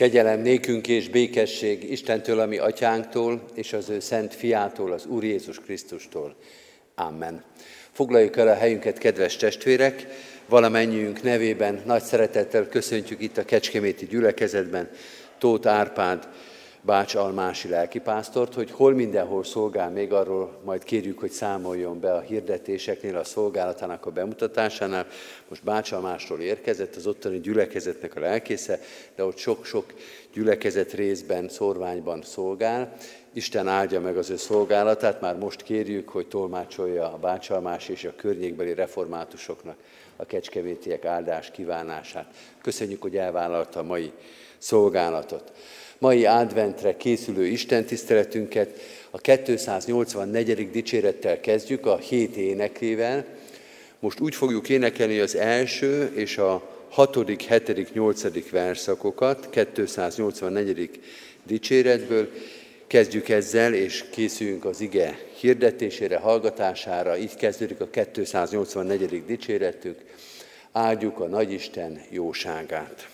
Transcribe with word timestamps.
Kegyelem 0.00 0.40
nékünk 0.40 0.88
és 0.88 1.08
békesség 1.08 1.90
Istentől, 1.90 2.40
ami 2.40 2.58
atyánktól, 2.58 3.44
és 3.54 3.72
az 3.72 3.88
ő 3.88 4.00
szent 4.00 4.34
fiától, 4.34 4.92
az 4.92 5.06
Úr 5.06 5.24
Jézus 5.24 5.60
Krisztustól. 5.60 6.34
Amen. 6.94 7.44
Foglaljuk 7.92 8.36
el 8.36 8.48
a 8.48 8.54
helyünket, 8.54 8.98
kedves 8.98 9.36
testvérek! 9.36 10.06
Valamennyiünk 10.48 11.22
nevében 11.22 11.82
nagy 11.86 12.02
szeretettel 12.02 12.68
köszöntjük 12.68 13.20
itt 13.20 13.36
a 13.36 13.44
Kecskeméti 13.44 14.06
gyülekezetben 14.06 14.90
Tóth 15.38 15.68
Árpád, 15.68 16.28
Bács 16.82 17.14
Almási 17.14 17.68
lelkipásztort, 17.68 18.54
hogy 18.54 18.70
hol 18.70 18.92
mindenhol 18.92 19.44
szolgál, 19.44 19.90
még 19.90 20.12
arról 20.12 20.60
majd 20.64 20.84
kérjük, 20.84 21.18
hogy 21.18 21.30
számoljon 21.30 22.00
be 22.00 22.12
a 22.12 22.20
hirdetéseknél, 22.20 23.16
a 23.16 23.24
szolgálatának 23.24 24.06
a 24.06 24.10
bemutatásánál. 24.10 25.06
Most 25.48 25.64
Bács 25.64 25.92
Almásról 25.92 26.40
érkezett, 26.40 26.96
az 26.96 27.06
ottani 27.06 27.40
gyülekezetnek 27.40 28.16
a 28.16 28.20
lelkésze, 28.20 28.80
de 29.14 29.24
ott 29.24 29.36
sok-sok 29.36 29.94
gyülekezet 30.32 30.92
részben, 30.92 31.48
szorványban 31.48 32.22
szolgál. 32.22 32.96
Isten 33.32 33.68
áldja 33.68 34.00
meg 34.00 34.16
az 34.16 34.30
ő 34.30 34.36
szolgálatát, 34.36 35.20
már 35.20 35.36
most 35.36 35.62
kérjük, 35.62 36.08
hogy 36.08 36.26
tolmácsolja 36.26 37.12
a 37.12 37.18
Bácsalmás 37.18 37.88
és 37.88 38.04
a 38.04 38.16
környékbeli 38.16 38.74
reformátusoknak 38.74 39.76
a 40.16 40.26
kecskemétiek 40.26 41.04
áldás 41.04 41.50
kívánását. 41.50 42.34
Köszönjük, 42.62 43.02
hogy 43.02 43.16
elvállalta 43.16 43.80
a 43.80 43.84
mai 43.84 44.12
szolgálatot 44.58 45.52
mai 46.00 46.26
adventre 46.26 46.96
készülő 46.96 47.46
Isten 47.46 47.84
tiszteletünket 47.84 48.80
a 49.10 49.18
284. 49.18 50.70
dicsérettel 50.70 51.40
kezdjük, 51.40 51.86
a 51.86 51.96
hét 51.96 52.36
énekével. 52.36 53.24
Most 53.98 54.20
úgy 54.20 54.34
fogjuk 54.34 54.68
énekelni 54.68 55.18
az 55.18 55.36
első 55.36 56.12
és 56.14 56.38
a 56.38 56.68
hatodik, 56.88 57.42
hetedik, 57.42 57.92
nyolcadik 57.92 58.50
verszakokat, 58.50 59.50
284. 59.72 61.00
dicséretből. 61.46 62.30
Kezdjük 62.86 63.28
ezzel, 63.28 63.74
és 63.74 64.04
készüljünk 64.10 64.64
az 64.64 64.80
ige 64.80 65.18
hirdetésére, 65.40 66.16
hallgatására. 66.16 67.16
Így 67.16 67.34
kezdődik 67.34 67.80
a 67.80 67.90
284. 67.90 69.24
dicséretünk. 69.26 69.98
Áldjuk 70.72 71.20
a 71.20 71.26
Nagyisten 71.26 72.02
jóságát. 72.10 73.09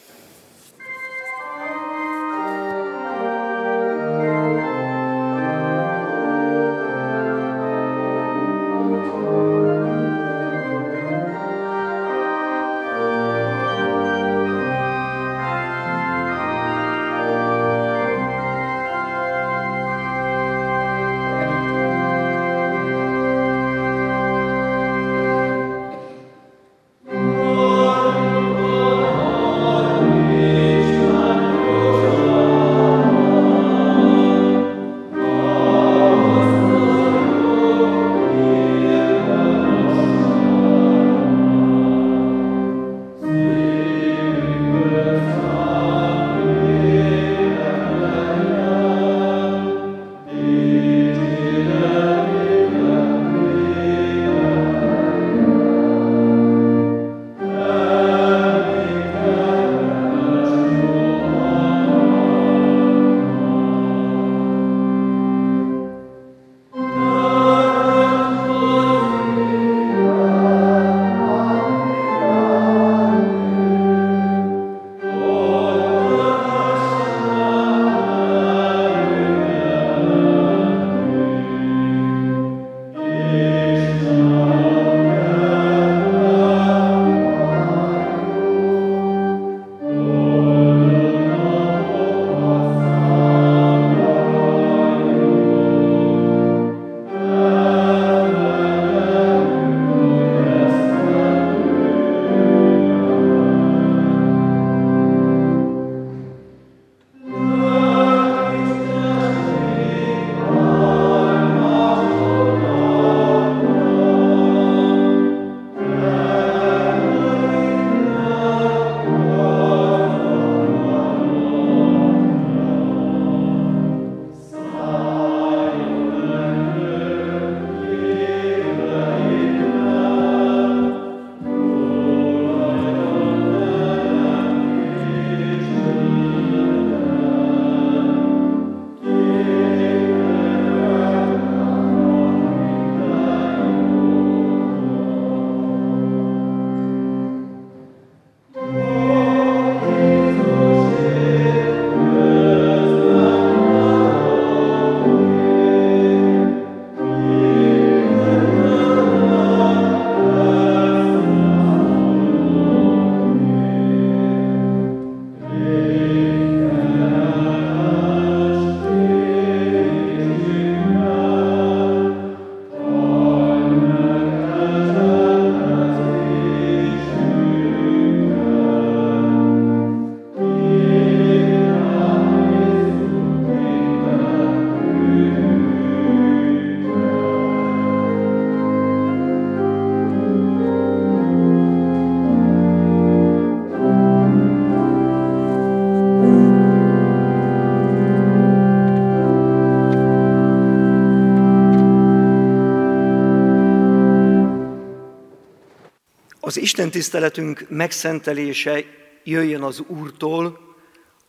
Isten 206.77 206.91
tiszteletünk 206.91 207.67
megszentelése 207.69 208.84
jöjjön 209.25 209.63
az 209.63 209.81
Úrtól, 209.81 210.75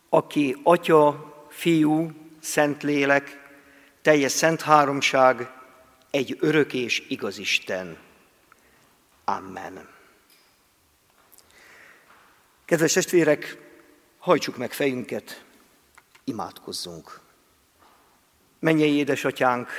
aki 0.10 0.58
Atya, 0.64 1.34
Fiú, 1.50 2.12
Szentlélek, 2.40 3.40
teljes 4.02 4.32
szent 4.32 4.62
háromság, 4.62 5.52
egy 6.12 6.38
örök 6.40 6.74
és 6.74 7.06
igaz 7.10 7.38
Isten. 7.38 7.98
Amen. 9.26 9.90
Kedves 12.66 12.94
testvérek, 12.94 13.58
Hajtsuk 14.18 14.58
meg 14.58 14.74
fejünket, 14.74 15.44
imádkozzunk. 16.24 17.20
Menjél 18.60 18.98
édesatyánk, 18.98 19.70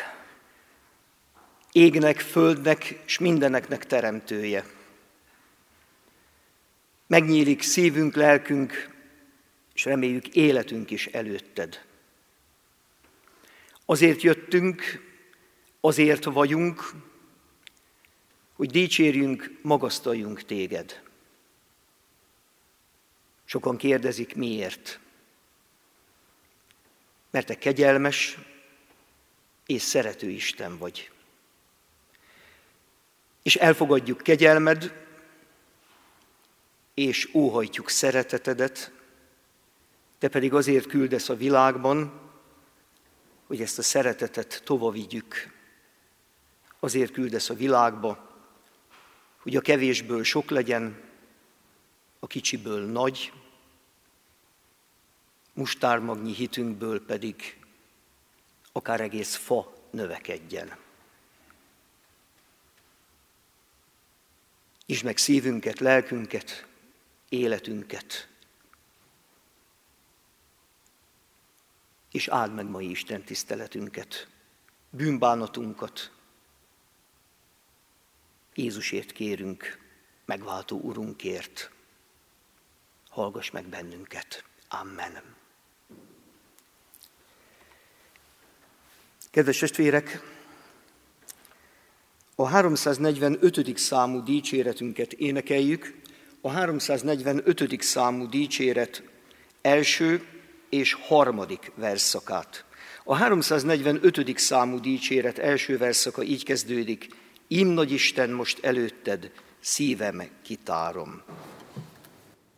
égnek, 1.73 2.20
földnek 2.20 3.00
és 3.05 3.19
mindeneknek 3.19 3.87
teremtője. 3.87 4.76
Megnyílik 7.08 7.62
szívünk, 7.62 8.14
lelkünk, 8.14 8.96
és 9.75 9.84
reméljük 9.84 10.28
életünk 10.28 10.90
is 10.90 11.06
előtted. 11.06 11.84
Azért 13.84 14.22
jöttünk, 14.22 14.82
azért 15.81 16.25
vagyunk, 16.25 16.93
hogy 18.52 18.70
dicsérjünk, 18.70 19.58
magasztaljunk 19.62 20.43
téged. 20.43 21.02
Sokan 23.44 23.76
kérdezik, 23.76 24.34
miért? 24.34 25.00
Mert 27.31 27.46
te 27.46 27.58
kegyelmes 27.58 28.38
és 29.66 29.82
szerető 29.82 30.28
Isten 30.28 30.78
vagy. 30.78 31.10
És 33.43 33.56
elfogadjuk 33.56 34.22
kegyelmed, 34.22 35.07
és 36.98 37.34
óhajtjuk 37.34 37.88
szeretetedet, 37.88 38.92
te 40.18 40.28
pedig 40.28 40.54
azért 40.54 40.86
küldesz 40.86 41.28
a 41.28 41.36
világban, 41.36 42.20
hogy 43.46 43.60
ezt 43.60 43.78
a 43.78 43.82
szeretetet 43.82 44.62
tova 44.64 44.90
vigyük. 44.90 45.52
Azért 46.80 47.12
küldesz 47.12 47.50
a 47.50 47.54
világba, 47.54 48.40
hogy 49.42 49.56
a 49.56 49.60
kevésből 49.60 50.24
sok 50.24 50.50
legyen, 50.50 51.00
a 52.18 52.26
kicsiből 52.26 52.84
nagy, 52.84 53.32
mustármagnyi 55.52 56.32
hitünkből 56.32 57.04
pedig 57.04 57.58
akár 58.72 59.00
egész 59.00 59.34
fa 59.34 59.72
növekedjen. 59.90 60.76
És 64.86 65.02
meg 65.02 65.16
szívünket, 65.16 65.78
lelkünket, 65.78 66.68
életünket, 67.28 68.28
és 72.10 72.28
áld 72.28 72.54
meg 72.54 72.66
mai 72.66 72.90
Isten 72.90 73.22
tiszteletünket, 73.22 74.28
bűnbánatunkat. 74.90 76.12
Jézusért 78.54 79.12
kérünk, 79.12 79.78
megváltó 80.25 80.78
Urunkért. 80.78 81.70
Hallgass 83.08 83.50
meg 83.50 83.64
bennünket. 83.64 84.44
Amen. 84.69 85.22
Kedves 89.31 89.58
testvérek, 89.58 90.22
a 92.40 92.46
345. 92.46 93.78
számú 93.78 94.22
dicséretünket 94.22 95.12
énekeljük. 95.12 96.00
A 96.40 96.50
345. 96.50 97.82
számú 97.82 98.29
dicséret 98.29 99.02
első 99.62 100.26
és 100.69 100.93
harmadik 100.93 101.73
verszakát. 101.75 102.64
A 103.05 103.14
345. 103.14 104.38
számú 104.38 104.81
dicséret 104.81 105.38
első 105.38 105.79
verszaka 105.79 106.23
így 106.23 106.44
kezdődik. 106.44 107.08
Im 107.46 107.69
nagy 107.69 107.93
Isten 107.93 108.31
most 108.31 108.64
előtted, 108.64 109.31
szívem 109.61 110.23
kitárom. 110.43 111.23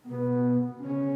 thank 0.09 0.91
you 0.91 1.10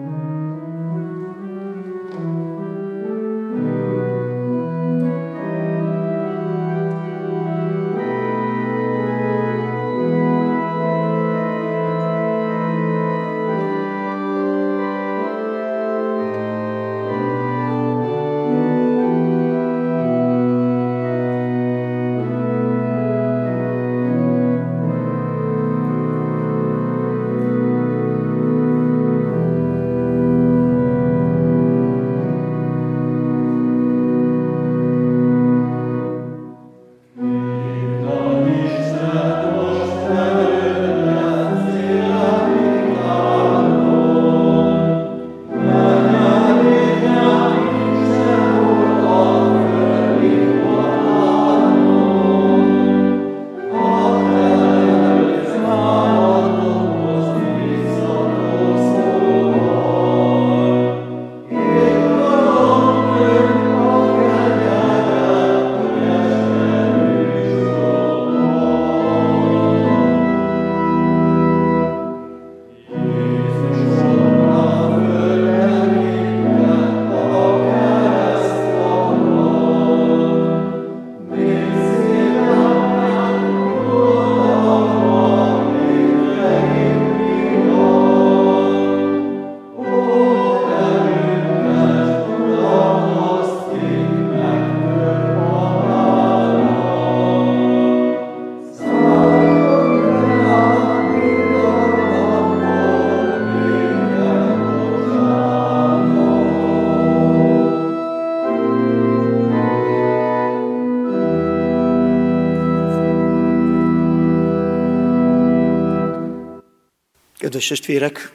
Kedves 117.44 117.66
testvérek, 117.66 118.32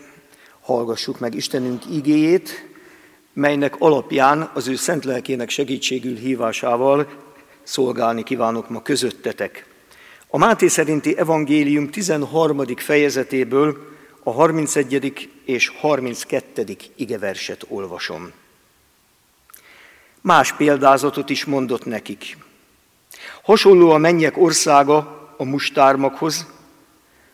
hallgassuk 0.61 1.19
meg 1.19 1.35
Istenünk 1.35 1.83
igéjét, 1.91 2.65
melynek 3.33 3.75
alapján 3.79 4.51
az 4.53 4.67
ő 4.67 4.75
szent 4.75 5.05
lelkének 5.05 5.49
segítségül 5.49 6.15
hívásával 6.15 7.07
szolgálni 7.63 8.23
kívánok 8.23 8.69
ma 8.69 8.81
közöttetek. 8.81 9.65
A 10.27 10.37
Máté 10.37 10.67
szerinti 10.67 11.17
evangélium 11.17 11.89
13. 11.89 12.63
fejezetéből 12.75 13.77
a 14.23 14.31
31. 14.31 15.29
és 15.45 15.67
32. 15.79 16.65
igeverset 16.95 17.65
olvasom. 17.67 18.31
Más 20.21 20.53
példázatot 20.53 21.29
is 21.29 21.45
mondott 21.45 21.85
nekik. 21.85 22.37
Hasonló 23.43 23.89
a 23.91 23.97
mennyek 23.97 24.37
országa 24.37 25.29
a 25.37 25.43
mustármakhoz, 25.43 26.45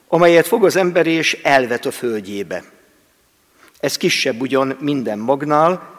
amelyet 0.07 0.47
fog 0.47 0.65
az 0.65 0.75
ember 0.75 1.07
és 1.07 1.33
elvet 1.43 1.85
a 1.85 1.91
földjébe. 1.91 2.63
Ez 3.79 3.97
kisebb 3.97 4.41
ugyan 4.41 4.77
minden 4.79 5.19
magnál, 5.19 5.93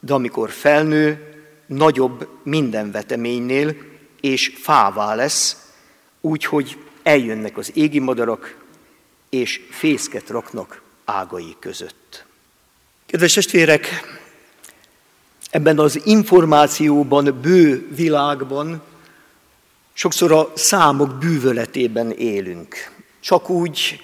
de 0.00 0.12
amikor 0.12 0.50
felnő, 0.50 1.34
nagyobb 1.66 2.28
minden 2.42 2.90
veteménynél, 2.90 3.76
és 4.20 4.52
fává 4.62 5.14
lesz, 5.14 5.72
úgyhogy 6.20 6.78
eljönnek 7.02 7.56
az 7.56 7.70
égi 7.74 7.98
madarak, 7.98 8.56
és 9.28 9.60
fészket 9.70 10.28
raknak 10.28 10.82
ágai 11.04 11.56
között. 11.58 12.24
Kedves 13.06 13.32
testvérek, 13.32 13.88
ebben 15.50 15.78
az 15.78 16.00
információban 16.04 17.38
bő 17.42 17.88
világban 17.94 18.82
sokszor 19.92 20.32
a 20.32 20.52
számok 20.54 21.18
bűvöletében 21.18 22.10
élünk. 22.10 22.99
Csak 23.20 23.48
úgy 23.48 24.00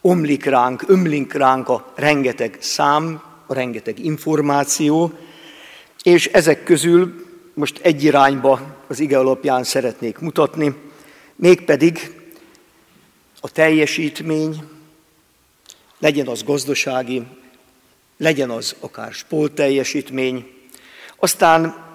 omlik 0.00 0.44
ránk, 0.44 0.84
ömlik 0.86 1.32
ránk 1.32 1.68
a 1.68 1.92
rengeteg 1.94 2.56
szám, 2.60 3.22
a 3.46 3.54
rengeteg 3.54 3.98
információ, 3.98 5.12
és 6.02 6.26
ezek 6.26 6.64
közül 6.64 7.26
most 7.54 7.78
egy 7.78 8.04
irányba 8.04 8.76
az 8.86 9.00
ige 9.00 9.18
alapján 9.18 9.64
szeretnék 9.64 10.18
mutatni, 10.18 10.74
mégpedig 11.36 12.20
a 13.40 13.50
teljesítmény, 13.50 14.62
legyen 15.98 16.26
az 16.26 16.42
gazdasági, 16.42 17.22
legyen 18.16 18.50
az 18.50 18.74
akár 18.80 19.12
teljesítmény, 19.54 20.52
aztán 21.16 21.86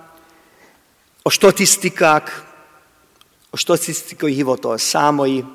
a 1.22 1.30
statisztikák, 1.30 2.53
a 3.54 3.58
statisztikai 3.58 4.34
hivatal 4.34 4.78
számai, 4.78 5.46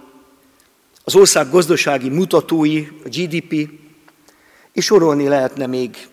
az 1.04 1.14
ország 1.14 1.50
gazdasági 1.50 2.08
mutatói, 2.08 2.86
a 3.04 3.08
GDP, 3.08 3.70
és 4.72 4.84
sorolni 4.84 5.28
lehetne 5.28 5.66
még 5.66 6.08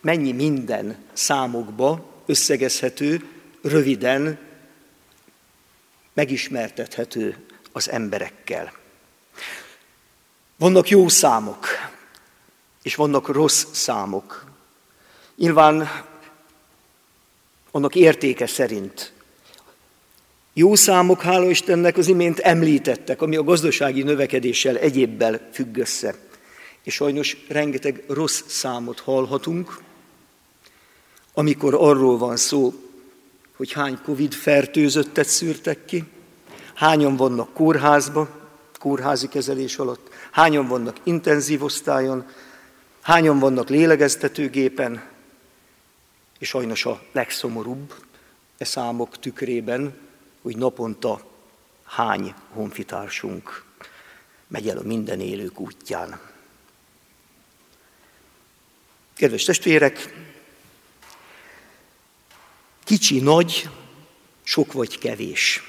mennyi 0.00 0.32
minden 0.32 1.04
számokba 1.12 2.04
összegezhető, 2.26 3.24
röviden 3.62 4.38
megismertethető 6.12 7.46
az 7.72 7.90
emberekkel. 7.90 8.72
Vannak 10.56 10.88
jó 10.88 11.08
számok, 11.08 11.66
és 12.82 12.94
vannak 12.94 13.28
rossz 13.28 13.64
számok. 13.72 14.44
Nyilván 15.36 15.88
annak 17.70 17.94
értéke 17.94 18.46
szerint. 18.46 19.12
Jó 20.58 20.74
számok, 20.74 21.22
hála 21.22 21.50
Istennek, 21.50 21.96
az 21.96 22.08
imént 22.08 22.38
említettek, 22.38 23.22
ami 23.22 23.36
a 23.36 23.42
gazdasági 23.42 24.02
növekedéssel 24.02 24.76
egyébbel 24.76 25.48
függ 25.52 25.76
össze. 25.76 26.14
És 26.82 26.94
sajnos 26.94 27.36
rengeteg 27.48 28.04
rossz 28.08 28.42
számot 28.46 29.00
hallhatunk, 29.00 29.80
amikor 31.34 31.74
arról 31.74 32.18
van 32.18 32.36
szó, 32.36 32.74
hogy 33.56 33.72
hány 33.72 33.98
Covid 34.04 34.32
fertőzöttet 34.32 35.28
szűrtek 35.28 35.84
ki, 35.84 36.04
hányan 36.74 37.16
vannak 37.16 37.52
kórházba, 37.52 38.28
kórházi 38.78 39.28
kezelés 39.28 39.76
alatt, 39.76 40.08
hányan 40.30 40.68
vannak 40.68 40.96
intenzív 41.02 41.62
osztályon, 41.62 42.26
hányan 43.00 43.38
vannak 43.38 43.68
lélegeztetőgépen, 43.68 45.02
és 46.38 46.48
sajnos 46.48 46.84
a 46.84 47.02
legszomorúbb 47.12 47.94
e 48.58 48.64
számok 48.64 49.18
tükrében, 49.18 50.06
hogy 50.48 50.56
naponta 50.56 51.24
hány 51.84 52.34
honfitársunk 52.52 53.64
megy 54.46 54.68
el 54.68 54.78
a 54.78 54.82
minden 54.82 55.20
élők 55.20 55.60
útján. 55.60 56.20
Kedves 59.14 59.44
testvérek, 59.44 60.14
kicsi, 62.84 63.20
nagy, 63.20 63.68
sok 64.42 64.72
vagy 64.72 64.98
kevés. 64.98 65.62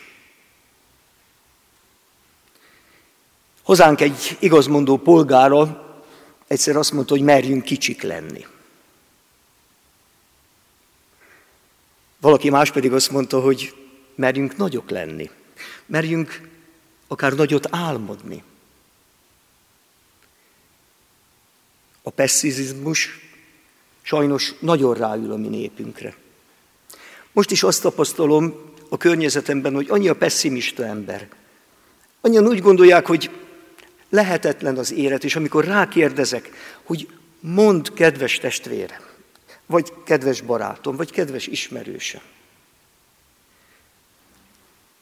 Hozánk 3.62 4.02
egy 4.02 4.38
igazmondó 4.40 4.98
polgára 4.98 5.88
egyszer 6.48 6.76
azt 6.76 6.92
mondta, 6.92 7.14
hogy 7.14 7.24
merjünk 7.24 7.64
kicsik 7.64 8.02
lenni. 8.02 8.46
Valaki 12.20 12.50
más 12.50 12.72
pedig 12.72 12.94
azt 12.94 13.12
mondta, 13.12 13.40
hogy 13.40 13.74
merjünk 14.20 14.58
nagyok 14.58 14.90
lenni. 14.90 15.30
Merjünk 15.86 16.50
akár 17.08 17.34
nagyot 17.34 17.68
álmodni. 17.72 18.44
A 22.02 22.10
pessimizmus 22.10 23.10
sajnos 24.02 24.54
nagyon 24.60 24.94
ráül 24.94 25.32
a 25.32 25.36
mi 25.36 25.48
népünkre. 25.48 26.16
Most 27.32 27.52
is 27.52 27.64
azt 27.64 27.82
tapasztalom 27.82 28.74
a 28.90 28.98
környezetemben, 28.98 29.74
hogy 29.74 29.90
annyi 29.90 30.08
a 30.08 30.16
pessimista 30.16 30.86
ember. 30.86 31.30
Annyian 32.22 32.48
úgy 32.48 32.62
gondolják, 32.62 33.06
hogy 33.06 33.30
lehetetlen 34.10 34.78
az 34.78 34.92
élet, 34.92 35.24
és 35.24 35.36
amikor 35.36 35.66
rákérdezek, 35.66 36.50
hogy 36.84 37.08
mond, 37.40 37.94
kedves 37.94 38.38
testvérem, 38.38 39.02
vagy 39.66 39.94
kedves 40.04 40.42
barátom, 40.42 40.96
vagy 40.96 41.12
kedves 41.12 41.48
ismerősem. 41.48 42.22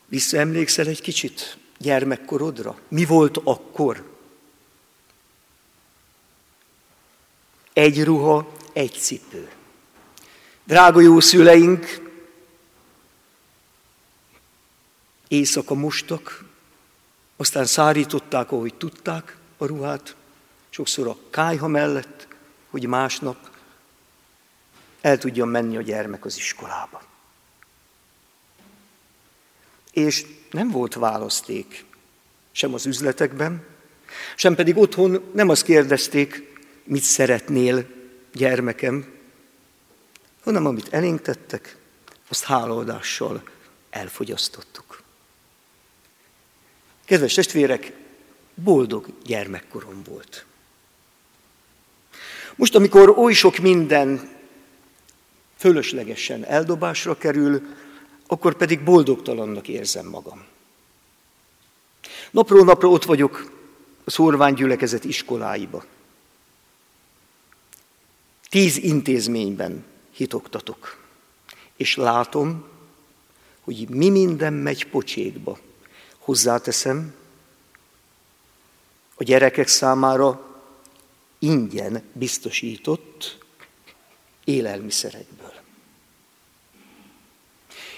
Visszaemlékszel 0.07 0.87
egy 0.87 1.01
kicsit 1.01 1.57
gyermekkorodra? 1.77 2.79
Mi 2.87 3.05
volt 3.05 3.37
akkor? 3.43 4.15
Egy 7.73 8.03
ruha, 8.03 8.51
egy 8.73 8.91
cipő. 8.91 9.51
Drága 10.63 11.01
jó 11.01 11.19
szüleink, 11.19 12.05
éjszaka 15.27 15.73
mostak, 15.73 16.43
aztán 17.37 17.65
szárították, 17.65 18.51
ahogy 18.51 18.75
tudták 18.75 19.37
a 19.57 19.65
ruhát, 19.65 20.15
sokszor 20.69 21.07
a 21.07 21.17
kájha 21.29 21.67
mellett, 21.67 22.27
hogy 22.69 22.85
másnap 22.85 23.49
el 25.01 25.17
tudjon 25.17 25.47
menni 25.47 25.77
a 25.77 25.81
gyermek 25.81 26.25
az 26.25 26.37
iskolába. 26.37 27.01
És 29.97 30.25
nem 30.51 30.69
volt 30.69 30.93
választék 30.93 31.85
sem 32.51 32.73
az 32.73 32.85
üzletekben, 32.85 33.65
sem 34.35 34.55
pedig 34.55 34.77
otthon 34.77 35.29
nem 35.33 35.49
azt 35.49 35.63
kérdezték, 35.63 36.57
mit 36.83 37.01
szeretnél, 37.01 37.85
gyermekem, 38.33 39.13
hanem 40.43 40.65
amit 40.65 40.93
elénk 40.93 41.21
tettek, 41.21 41.77
azt 42.29 42.43
hálaadással 42.43 43.43
elfogyasztottuk. 43.89 45.01
Kedves 47.05 47.33
testvérek, 47.33 47.91
boldog 48.53 49.05
gyermekkorom 49.25 50.01
volt. 50.03 50.45
Most, 52.55 52.75
amikor 52.75 53.09
oly 53.09 53.33
sok 53.33 53.57
minden 53.57 54.29
fölöslegesen 55.55 56.45
eldobásra 56.45 57.17
kerül, 57.17 57.61
akkor 58.27 58.55
pedig 58.55 58.83
boldogtalannak 58.83 59.67
érzem 59.67 60.05
magam. 60.07 60.45
Napról 62.31 62.63
napra 62.63 62.89
ott 62.89 63.05
vagyok 63.05 63.51
a 64.03 64.09
szorványgyülekezet 64.09 65.03
iskoláiba. 65.03 65.85
Tíz 68.49 68.77
intézményben 68.77 69.85
hitoktatok, 70.11 71.05
és 71.75 71.95
látom, 71.95 72.65
hogy 73.61 73.89
mi 73.89 74.09
minden 74.09 74.53
megy 74.53 74.89
pocsékba. 74.89 75.57
Hozzáteszem, 76.17 77.13
a 79.15 79.23
gyerekek 79.23 79.67
számára 79.67 80.57
ingyen 81.39 82.03
biztosított 82.13 83.45
élelmiszerekből. 84.43 85.56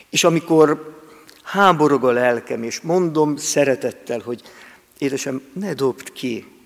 És 0.09 0.23
amikor 0.23 0.97
háborog 1.43 2.03
a 2.03 2.11
lelkem, 2.11 2.63
és 2.63 2.81
mondom 2.81 3.37
szeretettel, 3.37 4.19
hogy 4.19 4.41
édesem, 4.97 5.49
ne 5.53 5.73
dobd 5.73 6.11
ki, 6.11 6.59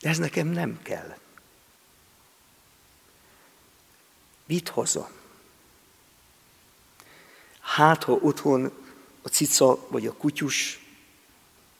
ez 0.00 0.18
nekem 0.18 0.46
nem 0.46 0.82
kell. 0.82 1.16
Vidd 4.46 4.70
haza. 4.70 5.10
Hát, 7.60 8.04
ha 8.04 8.12
otthon 8.12 8.72
a 9.22 9.28
cica 9.28 9.86
vagy 9.88 10.06
a 10.06 10.12
kutyus 10.12 10.84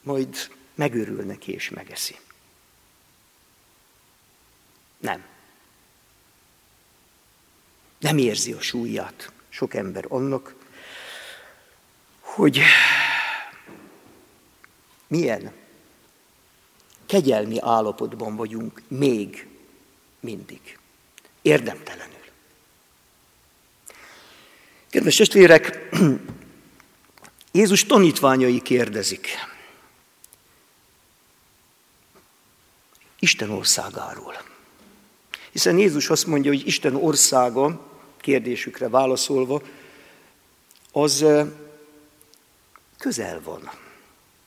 majd 0.03 0.51
megőrül 0.75 1.25
neki 1.25 1.53
és 1.53 1.69
megeszi. 1.69 2.17
Nem. 4.99 5.25
Nem 7.99 8.19
érzi 8.19 8.53
a 8.53 8.61
súlyát 8.61 9.33
sok 9.51 9.75
ember 9.75 10.05
annak, 10.09 10.55
hogy 12.21 12.61
milyen 15.07 15.53
kegyelmi 17.07 17.59
állapotban 17.61 18.37
vagyunk 18.37 18.83
még 18.89 19.47
mindig. 20.21 20.79
Érdemtelenül. 21.43 22.19
Kedves 24.91 25.17
testvérek, 25.17 25.89
Jézus 27.53 27.85
tanítványai 27.85 28.63
kérdezik. 28.63 29.29
Isten 33.19 33.51
országáról. 33.51 34.43
Hiszen 35.51 35.79
Jézus 35.79 36.11
azt 36.11 36.27
mondja, 36.27 36.51
hogy 36.51 36.67
Isten 36.67 36.95
országa 36.95 37.90
kérdésükre 38.21 38.89
válaszolva, 38.89 39.63
az 40.93 41.25
közel 42.99 43.41
van. 43.45 43.71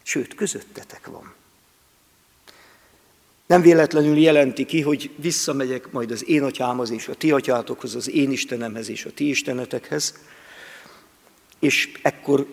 Sőt, 0.03 0.35
közöttetek 0.35 1.07
van. 1.07 1.33
Nem 3.45 3.61
véletlenül 3.61 4.17
jelenti 4.17 4.65
ki, 4.65 4.81
hogy 4.81 5.11
visszamegyek 5.15 5.91
majd 5.91 6.11
az 6.11 6.29
én 6.29 6.43
atyámhoz 6.43 6.89
és 6.89 7.07
a 7.07 7.15
ti 7.15 7.31
atyátokhoz, 7.31 7.95
az 7.95 8.09
én 8.09 8.31
Istenemhez 8.31 8.89
és 8.89 9.05
a 9.05 9.11
ti 9.11 9.29
istenetekhez, 9.29 10.17
és 11.59 11.99
ekkor 12.01 12.47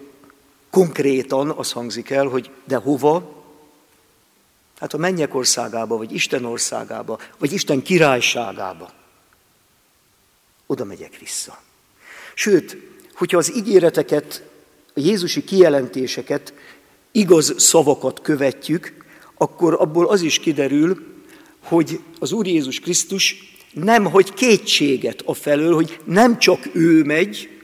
konkrétan 0.71 1.51
az 1.51 1.73
hangzik 1.73 2.11
el, 2.11 2.27
hogy 2.27 2.51
de 2.65 2.77
hova? 2.77 3.45
Hát 4.79 4.95
a 4.95 4.99
mennyek 4.99 5.35
országába, 5.35 5.97
vagy 5.97 6.13
Isten 6.13 6.45
országába, 6.45 7.19
vagy 7.39 7.53
Isten 7.53 7.83
királyságába. 7.83 8.93
Oda 10.71 10.85
megyek 10.85 11.19
vissza. 11.19 11.63
Sőt, 12.35 12.77
hogyha 13.15 13.39
az 13.39 13.57
ígéreteket, 13.57 14.43
a 14.95 15.01
Jézusi 15.01 15.45
kijelentéseket, 15.45 16.53
igaz 17.11 17.61
szavakat 17.61 18.21
követjük, 18.21 18.95
akkor 19.35 19.75
abból 19.81 20.09
az 20.09 20.21
is 20.21 20.39
kiderül, 20.39 21.07
hogy 21.61 22.01
az 22.19 22.33
Úr 22.33 22.47
Jézus 22.47 22.81
Krisztus 22.81 23.37
nem 23.73 24.05
hogy 24.05 24.35
kétséget 24.35 25.23
a 25.25 25.35
felől, 25.35 25.75
hogy 25.75 26.01
nem 26.05 26.39
csak 26.39 26.69
ő 26.73 27.05
megy, 27.05 27.61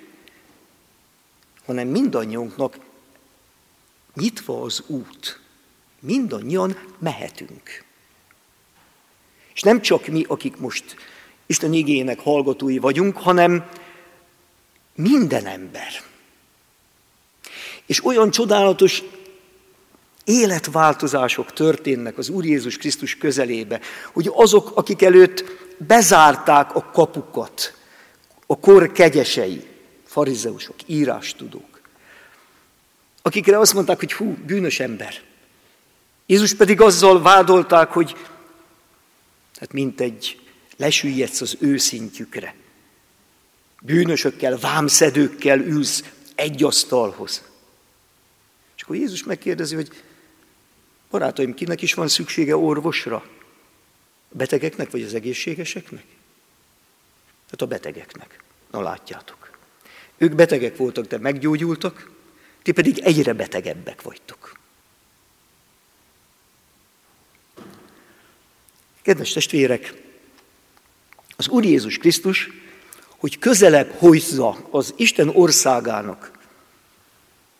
hanem 1.64 1.88
mindannyiunknak 1.88 2.78
nyitva 4.14 4.62
az 4.62 4.82
út. 4.86 5.40
Mindannyian 6.00 6.78
mehetünk. 6.98 7.84
És 9.54 9.62
nem 9.62 9.80
csak 9.80 10.06
mi, 10.06 10.24
akik 10.28 10.56
most 10.56 10.96
Isten 11.46 11.72
igének 11.72 12.20
hallgatói 12.20 12.78
vagyunk, 12.78 13.16
hanem 13.16 13.70
minden 14.94 15.46
ember. 15.46 15.88
És 17.86 18.04
olyan 18.04 18.30
csodálatos 18.30 19.02
életváltozások 20.24 21.52
történnek 21.52 22.18
az 22.18 22.28
Úr 22.28 22.44
Jézus 22.44 22.76
Krisztus 22.76 23.16
közelébe, 23.16 23.80
hogy 24.12 24.30
azok, 24.34 24.70
akik 24.74 25.02
előtt 25.02 25.44
bezárták 25.78 26.74
a 26.74 26.84
kapukat, 26.84 27.74
a 28.46 28.58
kor 28.58 28.92
kegyesei, 28.92 29.66
farizeusok, 30.04 30.74
írástudók, 30.86 31.80
akikre 33.22 33.58
azt 33.58 33.74
mondták, 33.74 33.98
hogy 33.98 34.12
hú, 34.12 34.36
bűnös 34.46 34.80
ember. 34.80 35.14
Jézus 36.26 36.54
pedig 36.54 36.80
azzal 36.80 37.22
vádolták, 37.22 37.92
hogy 37.92 38.16
hát 39.58 39.72
mint 39.72 40.00
egy 40.00 40.45
lesüllyedsz 40.76 41.40
az 41.40 41.56
őszintjükre. 41.60 42.54
Bűnösökkel, 43.80 44.58
vámszedőkkel 44.58 45.60
ülsz 45.60 46.04
egy 46.34 46.62
asztalhoz. 46.62 47.42
És 48.76 48.82
akkor 48.82 48.96
Jézus 48.96 49.24
megkérdezi, 49.24 49.74
hogy 49.74 49.88
barátaim, 51.10 51.54
kinek 51.54 51.82
is 51.82 51.94
van 51.94 52.08
szüksége 52.08 52.56
orvosra? 52.56 53.16
A 54.28 54.36
betegeknek 54.36 54.90
vagy 54.90 55.02
az 55.02 55.14
egészségeseknek? 55.14 56.04
Hát 57.50 57.62
a 57.62 57.66
betegeknek. 57.66 58.42
Na 58.70 58.82
látjátok. 58.82 59.50
Ők 60.16 60.34
betegek 60.34 60.76
voltak, 60.76 61.06
de 61.06 61.18
meggyógyultak, 61.18 62.10
ti 62.62 62.72
pedig 62.72 62.98
egyre 62.98 63.32
betegebbek 63.32 64.02
vagytok. 64.02 64.58
Kedves 69.02 69.32
testvérek, 69.32 70.05
az 71.36 71.48
Úr 71.48 71.64
Jézus 71.64 71.98
Krisztus, 71.98 72.50
hogy 73.18 73.38
közelebb 73.38 73.90
hozza 73.90 74.58
az 74.70 74.94
Isten 74.96 75.28
országának 75.28 76.30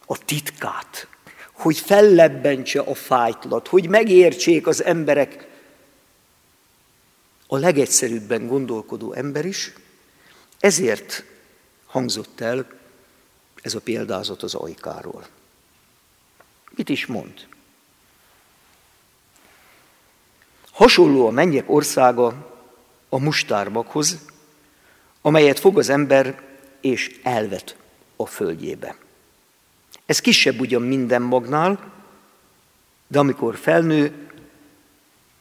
a 0.06 0.24
titkát, 0.24 1.08
hogy 1.52 1.78
fellebbentse 1.78 2.80
a 2.80 2.94
fájtlat, 2.94 3.68
hogy 3.68 3.88
megértsék 3.88 4.66
az 4.66 4.84
emberek, 4.84 5.48
a 7.46 7.56
legegyszerűbben 7.56 8.46
gondolkodó 8.46 9.12
ember 9.12 9.44
is, 9.44 9.72
ezért 10.58 11.24
hangzott 11.86 12.40
el 12.40 12.66
ez 13.62 13.74
a 13.74 13.80
példázat 13.80 14.42
az 14.42 14.54
ajkáról. 14.54 15.26
Mit 16.70 16.88
is 16.88 17.06
mond? 17.06 17.46
Hasonló 20.70 21.26
a 21.26 21.30
mennyek 21.30 21.70
országa 21.70 22.55
a 23.08 23.18
mustármakhoz, 23.18 24.18
amelyet 25.20 25.58
fog 25.58 25.78
az 25.78 25.88
ember 25.88 26.42
és 26.80 27.20
elvet 27.22 27.76
a 28.16 28.26
földjébe. 28.26 28.96
Ez 30.06 30.20
kisebb 30.20 30.60
ugyan 30.60 30.82
minden 30.82 31.22
magnál, 31.22 31.92
de 33.06 33.18
amikor 33.18 33.56
felnő, 33.56 34.30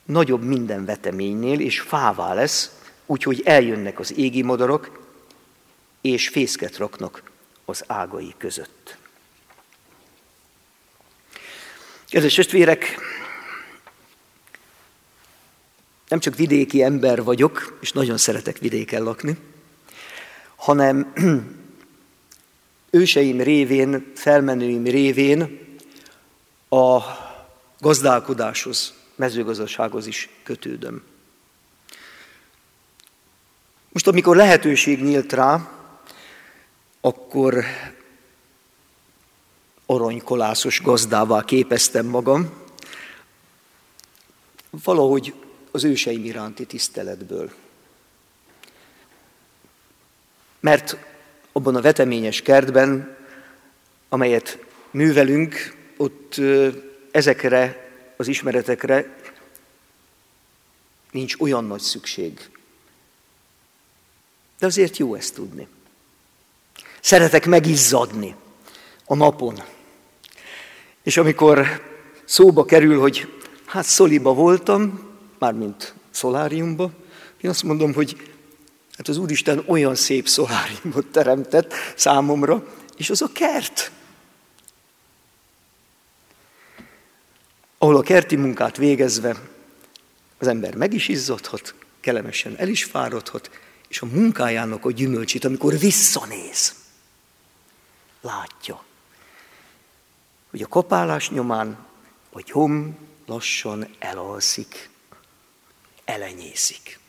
nagyobb 0.06 0.44
minden 0.44 0.86
veteménynél, 0.86 1.60
és 1.60 1.80
fává 1.80 2.34
lesz, 2.34 2.72
úgyhogy 3.06 3.42
eljönnek 3.46 4.00
az 4.00 4.18
égi 4.18 4.42
madarak, 4.42 5.00
és 6.02 6.28
fészket 6.28 6.78
raknak 6.78 7.32
az 7.66 7.84
ágai 7.88 8.34
között. 8.38 8.98
Kedves 12.10 12.34
testvérek, 12.34 12.98
nem 16.16 16.24
csak 16.24 16.36
vidéki 16.36 16.84
ember 16.84 17.24
vagyok, 17.24 17.78
és 17.82 17.92
nagyon 17.92 18.18
szeretek 18.18 18.58
vidéken 18.58 19.04
lakni, 19.04 19.38
hanem 20.56 21.14
őseim 22.90 23.42
révén, 23.42 24.12
felmenőim 24.16 24.84
révén 24.84 25.60
a 26.70 27.00
gazdálkodáshoz, 27.80 28.94
mezőgazdasághoz 29.16 30.08
is 30.08 30.30
kötődöm. 30.44 31.04
Most, 33.92 34.08
amikor 34.08 34.36
lehetőség 34.36 35.04
nyílt 35.04 35.34
rá, 35.34 35.70
akkor 37.02 37.64
aranykolászos 39.86 40.82
gazdává 40.82 41.44
képeztem 41.44 42.06
magam, 42.06 42.50
valahogy 44.70 45.34
az 45.76 45.84
őseim 45.84 46.26
iránti 46.26 46.66
tiszteletből. 46.66 47.54
Mert 50.60 50.98
abban 51.52 51.76
a 51.76 51.82
veteményes 51.82 52.42
kertben, 52.42 53.18
amelyet 54.10 54.58
művelünk, 54.92 55.76
ott 55.98 56.36
ezekre 57.12 57.90
az 58.18 58.28
ismeretekre 58.28 59.16
nincs 61.12 61.36
olyan 61.40 61.66
nagy 61.66 61.82
szükség. 61.82 62.50
De 64.60 64.66
azért 64.66 64.98
jó 64.98 65.16
ezt 65.16 65.34
tudni. 65.34 65.68
Szeretek 67.00 67.46
megizzadni 67.46 68.36
a 69.06 69.16
napon. 69.16 69.64
És 71.04 71.18
amikor 71.18 71.84
szóba 72.26 72.66
kerül, 72.66 73.00
hogy 73.00 73.40
hát 73.66 73.86
szoliba 73.86 74.34
voltam, 74.34 75.05
mármint 75.46 75.94
szoláriumba, 76.12 76.92
én 77.42 77.50
azt 77.50 77.64
mondom, 77.64 77.94
hogy 77.94 78.34
hát 78.98 79.08
az 79.08 79.18
Úristen 79.18 79.64
olyan 79.68 79.96
szép 79.96 80.28
szoláriumot 80.28 81.06
teremtett 81.12 81.74
számomra, 81.96 82.68
és 82.98 83.10
az 83.10 83.22
a 83.22 83.30
kert. 83.34 83.92
Ahol 87.78 87.98
a 87.98 88.02
kerti 88.02 88.36
munkát 88.36 88.78
végezve 88.78 89.42
az 90.38 90.48
ember 90.48 90.76
meg 90.76 90.94
is 90.94 91.08
izzadhat, 91.08 91.76
kellemesen 92.00 92.56
el 92.58 92.68
is 92.68 92.84
fáradhat, 92.84 93.50
és 93.88 94.02
a 94.02 94.06
munkájának 94.06 94.86
a 94.86 94.92
gyümölcsét, 94.92 95.46
amikor 95.46 95.78
visszanéz, 95.78 96.76
látja, 98.22 98.84
hogy 100.50 100.62
a 100.62 100.68
kapálás 100.68 101.30
nyomán 101.30 101.86
a 102.32 102.42
gyom 102.42 102.98
lassan 103.26 103.88
elalszik, 104.00 104.94
elenyészik. 106.06 107.00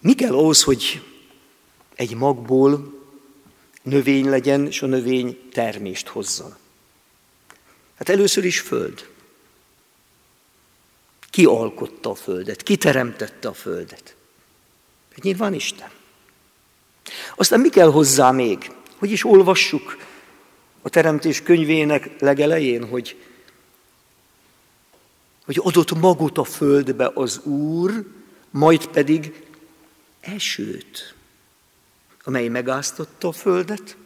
Mi 0.00 0.14
kell 0.14 0.34
ahhoz, 0.34 0.62
hogy 0.62 1.02
egy 1.94 2.14
magból 2.14 3.02
növény 3.82 4.28
legyen, 4.28 4.66
és 4.66 4.82
a 4.82 4.86
növény 4.86 5.48
termést 5.52 6.08
hozzon? 6.08 6.54
Hát 7.94 8.08
először 8.08 8.44
is 8.44 8.60
föld. 8.60 9.08
Ki 11.30 11.44
alkotta 11.44 12.10
a 12.10 12.14
földet? 12.14 12.62
Ki 12.62 12.76
teremtette 12.76 13.48
a 13.48 13.52
földet? 13.52 14.16
Hát 15.12 15.22
nyilván 15.22 15.54
Isten. 15.54 15.90
Aztán 17.36 17.60
mi 17.60 17.68
kell 17.68 17.90
hozzá 17.90 18.30
még? 18.30 18.72
Hogy 18.96 19.10
is 19.10 19.24
olvassuk 19.24 19.98
a 20.82 20.88
Teremtés 20.88 21.42
könyvének 21.42 22.10
legelején, 22.20 22.88
hogy, 22.88 23.16
hogy 25.44 25.60
adott 25.62 25.94
magot 25.94 26.38
a 26.38 26.44
földbe 26.44 27.10
az 27.14 27.38
Úr, 27.38 28.06
majd 28.50 28.86
pedig 28.86 29.46
esőt, 30.20 31.14
amely 32.24 32.48
megáztatta 32.48 33.28
a 33.28 33.32
földet. 33.32 33.96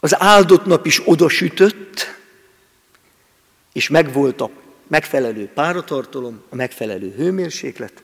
Az 0.00 0.20
áldott 0.20 0.64
nap 0.64 0.86
is 0.86 1.08
odasütött, 1.08 2.14
és 3.72 3.88
megvolt 3.88 4.40
a 4.40 4.50
megfelelő 4.86 5.50
páratartalom, 5.54 6.42
a 6.48 6.54
megfelelő 6.54 7.14
hőmérséklet, 7.16 8.02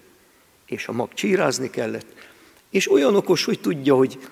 és 0.67 0.87
a 0.87 0.93
mag 0.93 1.15
csírázni 1.15 1.71
kellett, 1.71 2.07
és 2.71 2.91
olyan 2.91 3.15
okos, 3.17 3.45
hogy 3.45 3.61
tudja, 3.61 3.95
hogy 3.95 4.29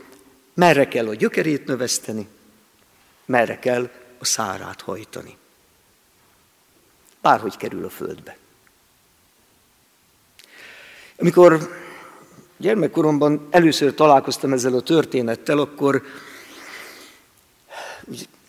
merre 0.55 0.89
kell 0.89 1.09
a 1.09 1.15
gyökerét 1.15 1.67
növeszteni, 1.67 2.29
merre 3.25 3.59
kell 3.59 3.91
a 4.19 4.25
szárát 4.25 4.81
hajtani. 4.81 5.37
Bárhogy 7.21 7.57
kerül 7.57 7.85
a 7.85 7.91
földbe. 7.91 8.37
Amikor 11.19 11.79
gyermekkoromban 12.57 13.47
először 13.51 13.95
találkoztam 13.95 14.53
ezzel 14.53 14.75
a 14.75 14.81
történettel, 14.81 15.59
akkor 15.59 16.03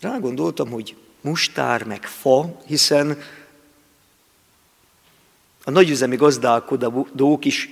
rágondoltam, 0.00 0.70
hogy 0.70 0.96
mustár 1.20 1.84
meg 1.84 2.04
fa, 2.04 2.62
hiszen 2.66 3.22
a 5.64 5.70
nagyüzemi 5.70 6.16
gazdálkodók 6.16 7.44
is 7.44 7.68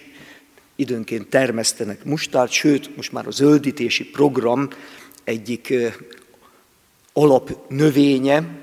időnként 0.77 1.29
termesztenek 1.29 2.05
mustárt, 2.05 2.51
sőt, 2.51 2.97
most 2.97 3.13
már 3.13 3.27
a 3.27 3.31
zöldítési 3.31 4.05
program 4.05 4.69
egyik 5.25 5.75
alapnövénye, 7.13 8.60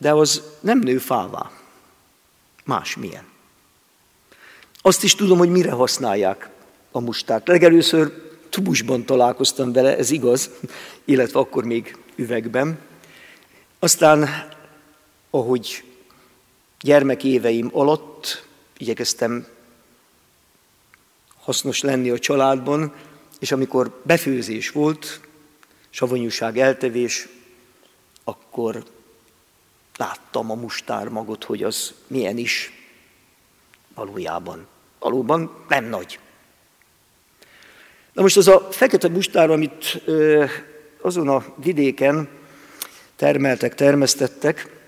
de 0.00 0.12
az 0.12 0.42
nem 0.60 0.78
nő 0.78 0.98
fává. 0.98 1.50
Másmilyen. 2.64 3.24
Azt 4.82 5.02
is 5.02 5.14
tudom, 5.14 5.38
hogy 5.38 5.50
mire 5.50 5.70
használják 5.70 6.48
a 6.90 7.00
mustárt. 7.00 7.48
Legelőször 7.48 8.12
tubusban 8.48 9.04
találkoztam 9.04 9.72
vele, 9.72 9.96
ez 9.96 10.10
igaz, 10.10 10.50
illetve 11.04 11.38
akkor 11.38 11.64
még 11.64 11.96
üvegben. 12.16 12.78
Aztán, 13.78 14.48
ahogy 15.30 15.84
gyermekéveim 16.80 17.70
alatt 17.72 18.46
igyekeztem 18.76 19.46
hasznos 21.40 21.80
lenni 21.80 22.10
a 22.10 22.18
családban, 22.18 22.92
és 23.38 23.52
amikor 23.52 24.00
befőzés 24.02 24.70
volt, 24.70 25.20
savanyúság 25.90 26.58
eltevés, 26.58 27.28
akkor 28.24 28.84
láttam 30.00 30.50
a 30.50 30.54
mustármagot, 30.54 31.44
hogy 31.44 31.62
az 31.62 31.94
milyen 32.06 32.38
is 32.38 32.72
valójában. 33.94 34.66
Valóban 34.98 35.64
nem 35.68 35.84
nagy. 35.84 36.18
Na 38.12 38.22
most 38.22 38.36
az 38.36 38.48
a 38.48 38.68
fekete 38.70 39.08
mustár, 39.08 39.50
amit 39.50 40.02
azon 41.00 41.28
a 41.28 41.44
vidéken 41.56 42.28
termeltek, 43.16 43.74
termesztettek, 43.74 44.78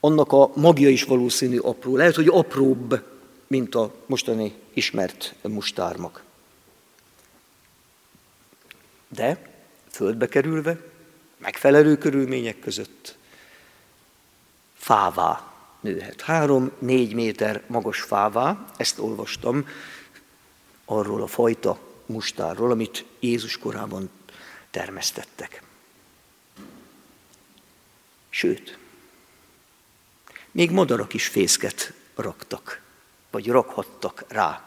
annak 0.00 0.32
a 0.32 0.50
magja 0.54 0.88
is 0.88 1.02
valószínű 1.04 1.58
apró. 1.58 1.96
Lehet, 1.96 2.14
hogy 2.14 2.28
apróbb, 2.28 3.02
mint 3.46 3.74
a 3.74 3.94
mostani 4.06 4.54
ismert 4.72 5.34
mustármak. 5.42 6.22
De 9.08 9.50
földbe 9.90 10.28
kerülve, 10.28 10.76
megfelelő 11.38 11.98
körülmények 11.98 12.58
között 12.58 13.20
fává 14.82 15.52
nőhet. 15.80 16.20
Három-négy 16.20 17.14
méter 17.14 17.62
magas 17.66 18.00
fává, 18.00 18.66
ezt 18.76 18.98
olvastam 18.98 19.68
arról 20.84 21.22
a 21.22 21.26
fajta 21.26 21.78
mustárról, 22.06 22.70
amit 22.70 23.04
Jézus 23.20 23.58
korában 23.58 24.10
termesztettek. 24.70 25.62
Sőt, 28.28 28.78
még 30.50 30.70
madarak 30.70 31.14
is 31.14 31.26
fészket 31.26 31.92
raktak, 32.14 32.82
vagy 33.30 33.48
rakhattak 33.48 34.24
rá. 34.28 34.64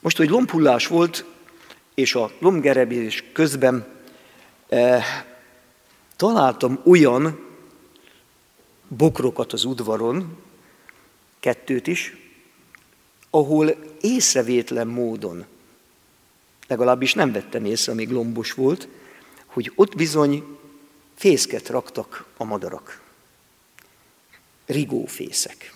Most, 0.00 0.16
hogy 0.16 0.28
lombhullás 0.28 0.86
volt, 0.86 1.24
és 1.94 2.14
a 2.14 2.30
lombgerebés 2.38 3.24
közben 3.32 3.86
eh, 4.68 5.04
találtam 6.16 6.80
olyan 6.84 7.45
bokrokat 8.88 9.52
az 9.52 9.64
udvaron, 9.64 10.36
kettőt 11.40 11.86
is, 11.86 12.16
ahol 13.30 13.68
észrevétlen 14.00 14.86
módon, 14.86 15.44
legalábbis 16.66 17.14
nem 17.14 17.32
vettem 17.32 17.64
észre, 17.64 17.92
amíg 17.92 18.10
lombos 18.10 18.52
volt, 18.52 18.88
hogy 19.46 19.72
ott 19.74 19.96
bizony 19.96 20.44
fészket 21.14 21.68
raktak 21.68 22.24
a 22.36 22.44
madarak. 22.44 23.02
Rigófészek. 24.66 25.74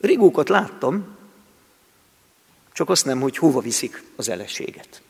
Rigókat 0.00 0.48
láttam, 0.48 1.16
csak 2.72 2.90
azt 2.90 3.04
nem, 3.04 3.20
hogy 3.20 3.36
hova 3.36 3.60
viszik 3.60 4.02
az 4.16 4.28
eleséget. 4.28 5.02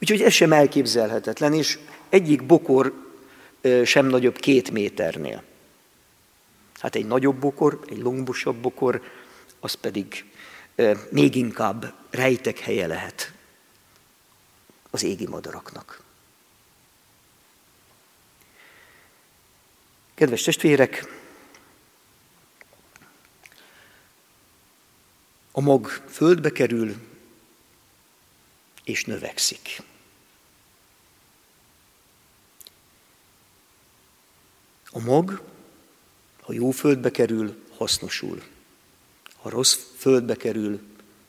Úgyhogy 0.00 0.22
ez 0.22 0.32
sem 0.32 0.52
elképzelhetetlen, 0.52 1.54
és 1.54 1.78
egyik 2.08 2.46
bokor 2.46 3.07
sem 3.84 4.06
nagyobb 4.06 4.38
két 4.38 4.70
méternél. 4.70 5.42
Hát 6.74 6.94
egy 6.94 7.06
nagyobb 7.06 7.36
bokor, 7.36 7.80
egy 7.88 7.98
lombosabb 7.98 8.56
bokor, 8.56 9.02
az 9.60 9.74
pedig 9.74 10.24
még 11.10 11.34
inkább 11.34 11.94
rejtek 12.10 12.58
helye 12.58 12.86
lehet 12.86 13.32
az 14.90 15.02
égi 15.02 15.26
madaraknak. 15.26 16.02
Kedves 20.14 20.42
testvérek, 20.42 21.16
a 25.52 25.60
mag 25.60 25.86
földbe 25.86 26.50
kerül 26.50 26.94
és 28.84 29.04
növekszik. 29.04 29.82
A 34.90 34.98
mag, 34.98 35.42
ha 36.40 36.52
jó 36.52 36.70
földbe 36.70 37.10
kerül, 37.10 37.64
hasznosul. 37.76 38.42
Ha 39.36 39.50
rossz 39.50 39.78
földbe 39.96 40.36
kerül, 40.36 40.80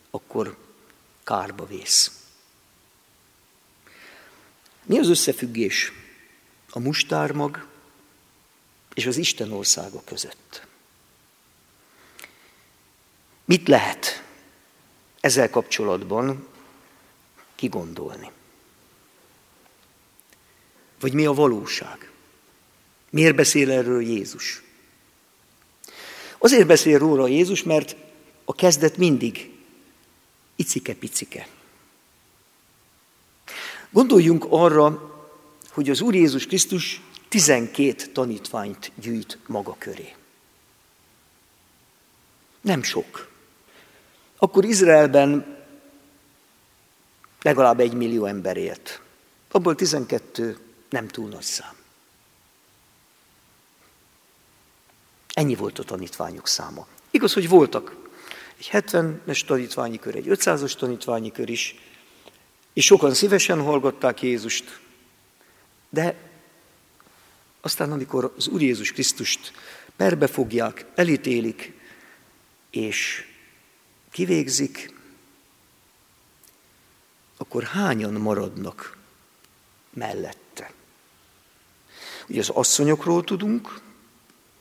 akkor 0.09 0.57
kárba 1.23 1.65
vész. 1.65 2.11
Mi 4.83 4.99
az 4.99 5.07
összefüggés 5.09 5.91
a 6.69 6.79
mustármag 6.79 7.67
és 8.93 9.05
az 9.05 9.17
Isten 9.17 9.51
országa 9.51 10.01
között? 10.03 10.67
Mit 13.45 13.67
lehet 13.67 14.23
ezzel 15.19 15.49
kapcsolatban 15.49 16.47
kigondolni? 17.55 18.31
Vagy 20.99 21.13
mi 21.13 21.25
a 21.25 21.33
valóság? 21.33 22.11
Miért 23.09 23.35
beszél 23.35 23.71
erről 23.71 24.01
Jézus? 24.01 24.61
Azért 26.37 26.67
beszél 26.67 26.97
róla 26.97 27.27
Jézus, 27.27 27.63
mert 27.63 27.95
a 28.45 28.53
kezdet 28.53 28.97
mindig 28.97 29.51
icike-picike. 30.55 31.47
Gondoljunk 33.89 34.45
arra, 34.49 35.13
hogy 35.69 35.89
az 35.89 36.01
Úr 36.01 36.15
Jézus 36.15 36.45
Krisztus 36.45 37.01
12 37.27 38.05
tanítványt 38.05 38.91
gyűjt 38.95 39.37
maga 39.47 39.75
köré. 39.79 40.15
Nem 42.61 42.83
sok. 42.83 43.29
Akkor 44.37 44.65
Izraelben 44.65 45.57
legalább 47.41 47.79
egy 47.79 47.93
millió 47.93 48.25
ember 48.25 48.57
élt. 48.57 49.01
Abból 49.51 49.75
12 49.75 50.57
nem 50.89 51.07
túl 51.07 51.29
nagy 51.29 51.41
szám. 51.41 51.78
Ennyi 55.39 55.55
volt 55.55 55.79
a 55.79 55.83
tanítványok 55.83 56.47
száma. 56.47 56.87
Igaz, 57.11 57.33
hogy 57.33 57.49
voltak 57.49 57.95
egy 58.57 58.69
70-es 58.71 59.45
tanítványi 59.45 59.99
kör, 59.99 60.15
egy 60.15 60.25
500-as 60.29 60.73
tanítványi 60.73 61.31
kör 61.31 61.49
is, 61.49 61.75
és 62.73 62.85
sokan 62.85 63.13
szívesen 63.13 63.61
hallgatták 63.61 64.21
Jézust, 64.21 64.79
de 65.89 66.15
aztán, 67.61 67.91
amikor 67.91 68.33
az 68.37 68.47
Úr 68.47 68.61
Jézus 68.61 68.91
Krisztust 68.91 69.53
perbe 69.95 70.27
fogják, 70.27 70.85
elítélik, 70.95 71.73
és 72.69 73.27
kivégzik, 74.11 74.93
akkor 77.37 77.63
hányan 77.63 78.13
maradnak 78.13 78.97
mellette? 79.93 80.71
Ugye 82.27 82.39
az 82.39 82.49
asszonyokról 82.49 83.23
tudunk, 83.23 83.87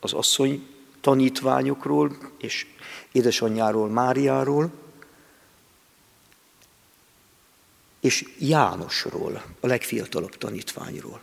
az 0.01 0.13
asszony 0.13 0.67
tanítványokról 1.01 2.17
és 2.39 2.67
édesanyjáról, 3.13 3.89
Máriáról, 3.89 4.71
és 8.01 8.25
Jánosról, 8.39 9.43
a 9.61 9.67
legfiatalabb 9.67 10.37
tanítványról. 10.37 11.21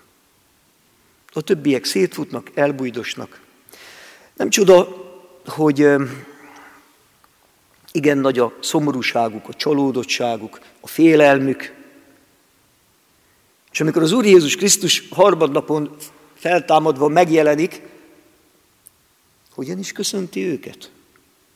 A 1.34 1.42
többiek 1.42 1.86
szétfutnak, 1.86 2.52
elbújdosnak. 2.54 3.42
Nem 4.34 4.50
csoda, 4.50 4.88
hogy 5.46 5.88
igen 7.92 8.18
nagy 8.18 8.40
a 8.40 8.54
szomorúságuk, 8.60 9.48
a 9.48 9.54
csalódottságuk, 9.54 10.60
a 10.80 10.88
félelmük. 10.88 11.74
És 13.72 13.82
amikor 13.82 14.02
az 14.02 14.12
Úr 14.12 14.26
Jézus 14.26 14.56
Krisztus 14.56 15.08
harmadnapon 15.10 15.96
feltámadva 16.34 17.08
megjelenik, 17.08 17.82
hogyan 19.56 19.80
is 19.80 19.92
köszönti 19.92 20.44
őket? 20.44 20.92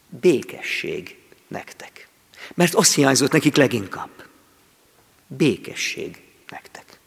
Békesség 0.10 1.18
nektek. 1.48 2.08
Mert 2.54 2.74
azt 2.74 2.94
hiányzott 2.94 3.32
nekik 3.32 3.56
leginkább. 3.56 4.28
Békesség 5.28 6.22
nektek. 6.50 7.00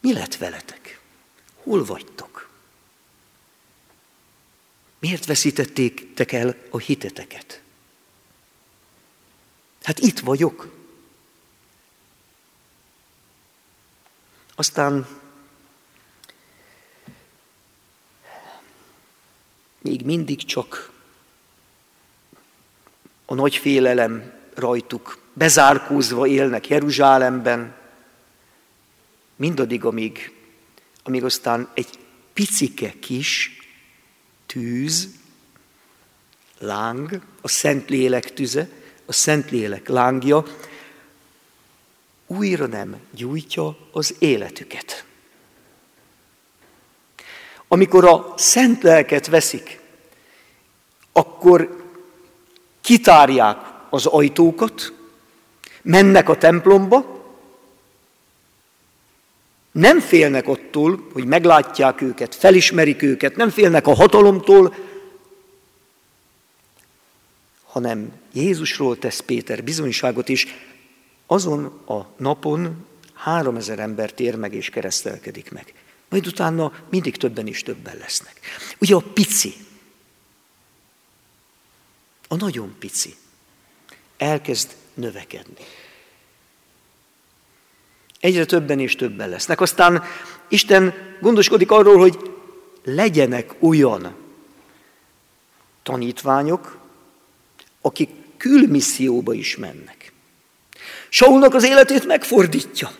Mi 0.00 0.12
lett 0.12 0.36
veletek? 0.36 1.00
Hol 1.54 1.84
vagytok? 1.84 2.50
Miért 4.98 5.26
veszítették 5.26 6.32
el 6.32 6.56
a 6.70 6.78
hiteteket? 6.78 7.62
Hát 9.82 9.98
itt 9.98 10.18
vagyok. 10.18 10.76
Aztán 14.54 15.06
még 19.80 20.04
mindig 20.04 20.44
csak 20.44 20.90
a 23.26 23.34
nagy 23.34 23.56
félelem 23.56 24.32
rajtuk 24.54 25.18
bezárkózva 25.32 26.26
élnek 26.26 26.68
Jeruzsálemben, 26.68 27.74
mindaddig, 29.36 29.84
amíg, 29.84 30.32
amíg 31.02 31.24
aztán 31.24 31.68
egy 31.74 31.98
picike 32.32 32.94
kis 33.00 33.60
tűz, 34.46 35.08
láng, 36.58 37.20
a 37.40 37.48
Szentlélek 37.48 38.32
tüze, 38.32 38.68
a 39.06 39.12
Szentlélek 39.12 39.88
lángja 39.88 40.44
újra 42.26 42.66
nem 42.66 42.96
gyújtja 43.10 43.76
az 43.92 44.14
életüket. 44.18 45.04
Amikor 47.68 48.04
a 48.04 48.34
szent 48.36 48.82
lelket 48.82 49.26
veszik, 49.26 49.80
akkor 51.12 51.84
kitárják 52.80 53.56
az 53.90 54.06
ajtókat, 54.06 54.92
mennek 55.82 56.28
a 56.28 56.36
templomba, 56.36 57.16
nem 59.72 60.00
félnek 60.00 60.48
attól, 60.48 61.08
hogy 61.12 61.24
meglátják 61.24 62.00
őket, 62.00 62.34
felismerik 62.34 63.02
őket, 63.02 63.36
nem 63.36 63.50
félnek 63.50 63.86
a 63.86 63.94
hatalomtól, 63.94 64.74
hanem 67.64 68.12
Jézusról 68.32 68.98
tesz 68.98 69.20
Péter 69.20 69.64
bizonyságot, 69.64 70.28
és 70.28 70.46
azon 71.26 71.64
a 71.86 72.06
napon 72.16 72.86
három 73.14 73.56
ezer 73.56 73.78
ember 73.78 74.12
tér 74.12 74.34
meg 74.34 74.54
és 74.54 74.70
keresztelkedik 74.70 75.50
meg. 75.50 75.74
Majd 76.08 76.26
utána 76.26 76.72
mindig 76.90 77.16
többen 77.16 77.46
is 77.46 77.62
többen 77.62 77.96
lesznek. 77.96 78.40
Ugye 78.78 78.94
a 78.94 79.00
pici, 79.00 79.54
a 82.28 82.36
nagyon 82.36 82.74
pici 82.78 83.16
elkezd 84.16 84.76
növekedni. 84.94 85.64
Egyre 88.20 88.44
többen 88.44 88.80
és 88.80 88.96
többen 88.96 89.28
lesznek. 89.28 89.60
Aztán 89.60 90.02
Isten 90.48 90.94
gondoskodik 91.20 91.70
arról, 91.70 91.96
hogy 91.96 92.30
legyenek 92.84 93.54
olyan 93.58 94.14
tanítványok, 95.82 96.78
akik 97.80 98.10
külmisszióba 98.36 99.32
is 99.32 99.56
mennek. 99.56 100.12
Saulnak 101.08 101.54
az 101.54 101.64
életét 101.64 102.06
megfordítja. 102.06 102.90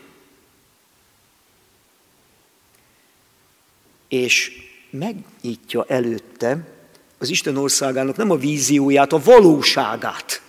És 4.09 4.53
megnyitja 4.90 5.85
előtte 5.88 6.77
az 7.18 7.29
Isten 7.29 7.57
országának 7.57 8.16
nem 8.16 8.31
a 8.31 8.37
vízióját, 8.37 9.12
a 9.12 9.23
valóságát. 9.23 10.42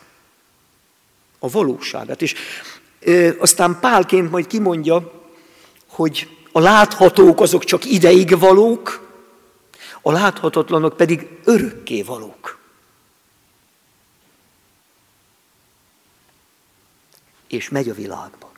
A 1.40 1.50
valóságát. 1.50 2.22
És 2.22 2.36
ö, 3.00 3.30
aztán 3.40 3.78
Pálként 3.80 4.32
majd 4.32 4.48
kimondja, 4.48 5.28
hogy 5.88 6.38
a 6.52 6.60
láthatók 6.60 7.42
azok 7.42 7.64
csak 7.64 7.86
ideig 7.86 8.40
valók, 8.40 9.08
a 10.02 10.12
láthatatlanok 10.12 10.98
pedig 10.98 11.28
örökké 11.44 12.02
valók. 12.02 12.60
És 17.48 17.70
megy 17.70 17.90
a 17.90 17.94
világba. 17.94 18.49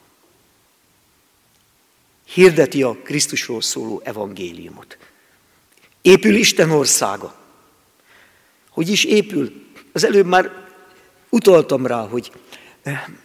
Hirdeti 2.33 2.83
a 2.83 2.97
Krisztusról 3.03 3.61
szóló 3.61 4.01
evangéliumot. 4.03 4.97
Épül 6.01 6.35
Isten 6.35 6.71
országa. 6.71 7.35
Hogy 8.69 8.89
is 8.89 9.03
épül? 9.03 9.51
Az 9.93 10.03
előbb 10.03 10.25
már 10.25 10.51
utaltam 11.29 11.85
rá, 11.85 12.07
hogy 12.07 12.31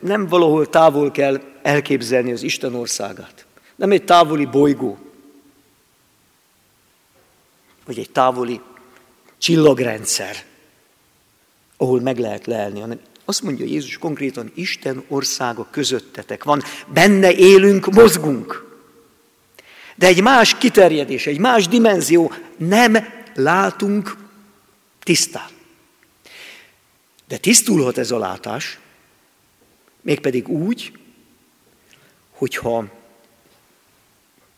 nem 0.01 0.27
valahol 0.27 0.71
távol 0.71 1.11
kell 1.11 1.41
elképzelni 1.63 2.33
az 2.33 2.43
Isten 2.43 2.75
országát. 2.75 3.47
Nem 3.77 3.91
egy 3.91 4.05
távoli 4.05 4.45
bolygó, 4.45 4.99
vagy 7.85 7.99
egy 7.99 8.11
távoli 8.11 8.61
csillagrendszer, 9.39 10.45
ahol 11.77 12.01
meg 12.01 12.19
lehet 12.19 12.47
lelni, 12.47 12.81
hanem 12.81 13.01
azt 13.25 13.43
mondja 13.43 13.65
Jézus 13.65 13.99
konkrétan, 13.99 14.53
Isten 14.55 15.05
országa 15.09 15.69
közöttetek 15.71 16.45
van, 16.45 16.63
benne 16.87 17.33
élünk, 17.33 17.87
mozgunk. 17.87 18.66
De 19.97 20.07
egy 20.07 20.23
más 20.23 20.59
kiterjedés, 20.59 21.27
egy 21.27 21.39
más 21.39 21.69
dimenzió, 21.69 22.33
nem 22.57 22.97
látunk 23.35 24.17
tisztán. 25.03 25.49
De 27.29 27.37
tisztulhat 27.37 27.99
ez 27.99 28.11
a 28.11 28.19
látás, 28.19 28.79
mégpedig 30.01 30.49
úgy, 30.49 30.93
hogyha 32.31 32.85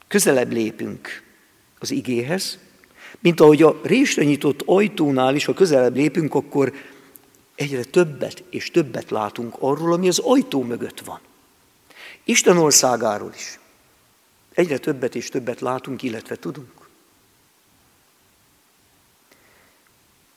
közelebb 0.09 0.53
lépünk 0.53 1.23
az 1.79 1.91
igéhez, 1.91 2.59
mint 3.21 3.41
ahogy 3.41 3.63
a 3.63 3.81
résre 3.83 4.25
nyitott 4.25 4.63
ajtónál 4.65 5.35
is, 5.35 5.45
ha 5.45 5.53
közelebb 5.53 5.97
lépünk, 5.97 6.35
akkor 6.35 6.73
egyre 7.55 7.85
többet 7.85 8.43
és 8.51 8.71
többet 8.71 9.11
látunk 9.11 9.57
arról, 9.59 9.93
ami 9.93 10.09
az 10.09 10.19
ajtó 10.19 10.63
mögött 10.63 11.01
van. 11.01 11.21
Isten 12.25 12.57
országáról 12.57 13.33
is. 13.37 13.59
Egyre 14.59 14.79
többet 14.79 15.15
és 15.15 15.29
többet 15.29 15.61
látunk, 15.61 16.03
illetve 16.03 16.37
tudunk. 16.37 16.89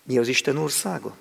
Mi 0.03 0.17
az 0.17 0.27
Isten 0.27 0.57
országa? 0.57 1.15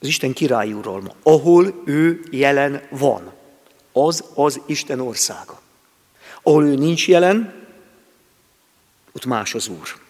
Az 0.00 0.08
Isten 0.08 0.32
királyi 0.32 0.72
uralma, 0.72 1.14
ahol 1.22 1.82
ő 1.84 2.24
jelen 2.30 2.86
van. 2.90 3.32
Az 3.92 4.24
az 4.34 4.60
Isten 4.66 5.00
országa. 5.00 5.60
Ahol 6.42 6.64
ő 6.64 6.74
nincs 6.74 7.08
jelen, 7.08 7.66
ott 9.12 9.24
más 9.24 9.54
az 9.54 9.68
Úr. 9.68 10.00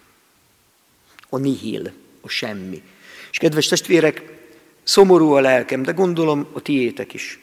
A 1.29 1.37
nihil, 1.37 1.91
a 2.21 2.27
semmi. 2.27 2.83
És 3.31 3.37
kedves 3.37 3.67
testvérek, 3.67 4.49
szomorú 4.83 5.31
a 5.31 5.39
lelkem, 5.39 5.83
de 5.83 5.91
gondolom 5.91 6.47
a 6.53 6.61
tiétek 6.61 7.13
is, 7.13 7.39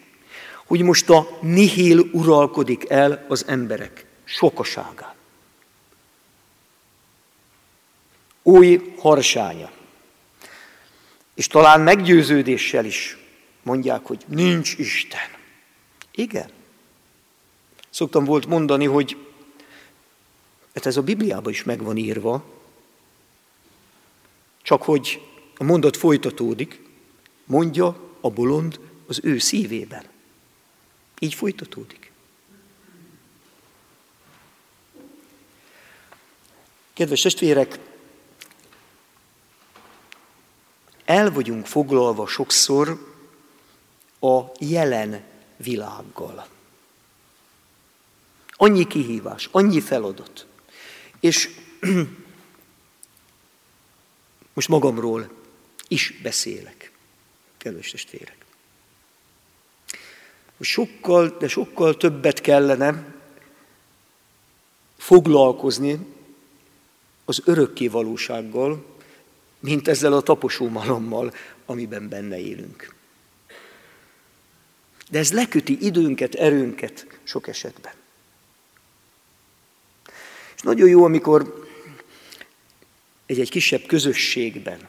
hogy 0.66 0.82
most 0.82 1.10
a 1.10 1.38
nihil 1.40 1.98
uralkodik 2.12 2.90
el 2.90 3.26
az 3.28 3.44
emberek 3.46 4.06
sokaságán. 4.24 5.14
új 8.46 8.94
harsánya. 8.98 9.70
És 11.34 11.46
talán 11.46 11.80
meggyőződéssel 11.80 12.84
is 12.84 13.18
mondják, 13.62 14.06
hogy 14.06 14.24
nincs 14.26 14.74
Isten. 14.78 15.28
Igen. 16.10 16.50
Szoktam 17.90 18.24
volt 18.24 18.46
mondani, 18.46 18.84
hogy 18.84 19.16
hát 20.74 20.86
ez 20.86 20.96
a 20.96 21.02
Bibliában 21.02 21.52
is 21.52 21.64
meg 21.64 21.82
van 21.82 21.96
írva, 21.96 22.44
csak 24.62 24.82
hogy 24.82 25.22
a 25.56 25.64
mondat 25.64 25.96
folytatódik, 25.96 26.80
mondja 27.44 27.96
a 28.20 28.30
bolond 28.30 28.80
az 29.06 29.20
ő 29.22 29.38
szívében. 29.38 30.04
Így 31.18 31.34
folytatódik. 31.34 32.12
Kedves 36.92 37.20
testvérek, 37.20 37.78
el 41.04 41.30
vagyunk 41.30 41.66
foglalva 41.66 42.26
sokszor 42.26 43.14
a 44.20 44.40
jelen 44.58 45.24
világgal. 45.56 46.46
Annyi 48.50 48.86
kihívás, 48.86 49.48
annyi 49.52 49.80
feladat. 49.80 50.46
És 51.20 51.50
most 54.54 54.68
magamról 54.68 55.30
is 55.88 56.20
beszélek, 56.22 56.92
kedves 57.56 57.90
testvérek. 57.90 58.45
Sokkal, 60.60 61.36
de 61.38 61.48
sokkal 61.48 61.96
többet 61.96 62.40
kellene 62.40 63.14
foglalkozni 64.96 65.98
az 67.24 67.42
örökké 67.44 67.88
valósággal, 67.88 68.84
mint 69.60 69.88
ezzel 69.88 70.12
a 70.12 70.20
taposó 70.20 70.68
malommal, 70.68 71.34
amiben 71.66 72.08
benne 72.08 72.38
élünk. 72.38 72.94
De 75.10 75.18
ez 75.18 75.32
leköti 75.32 75.78
időnket, 75.80 76.34
erőnket 76.34 77.06
sok 77.22 77.48
esetben. 77.48 77.92
És 80.56 80.62
nagyon 80.62 80.88
jó, 80.88 81.04
amikor 81.04 81.66
egy-egy 83.26 83.50
kisebb 83.50 83.86
közösségben, 83.86 84.88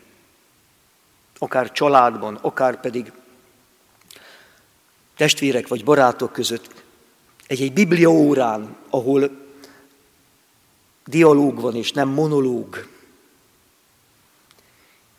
akár 1.38 1.72
családban, 1.72 2.36
akár 2.36 2.80
pedig 2.80 3.12
testvérek 5.18 5.68
vagy 5.68 5.84
barátok 5.84 6.34
között, 6.34 6.84
egy-egy 7.48 7.74
biblia 7.74 8.10
órán, 8.10 8.78
ahol 8.90 9.46
dialóg 11.06 11.62
van 11.62 11.76
és 11.76 11.92
nem 11.92 12.10
monológ, 12.10 12.88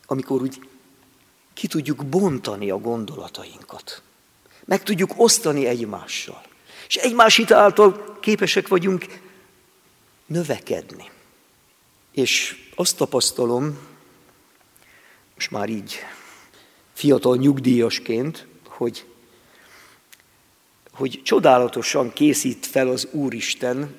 amikor 0.07 0.43
úgy 0.43 0.61
ki 1.55 1.67
tudjuk 1.67 2.07
bontani 2.07 2.71
a 2.71 2.79
gondolatainkat. 2.79 4.03
Meg 4.65 4.83
tudjuk 4.83 5.11
osztani 5.17 5.67
egymással. 5.67 6.43
És 6.89 6.97
egymás 6.97 7.41
által 7.49 8.19
képesek 8.21 8.69
vagyunk 8.69 9.07
növekedni. 10.27 11.11
És 12.13 12.65
azt 12.75 12.97
tapasztalom, 12.97 13.79
most 15.35 15.51
már 15.51 15.69
így 15.69 15.99
fiatal 16.93 17.37
nyugdíjasként, 17.37 18.47
hogy, 18.67 19.07
hogy 20.99 21.21
csodálatosan 21.23 22.13
készít 22.13 22.67
fel 22.67 22.89
az 22.89 23.09
Úristen 23.11 23.95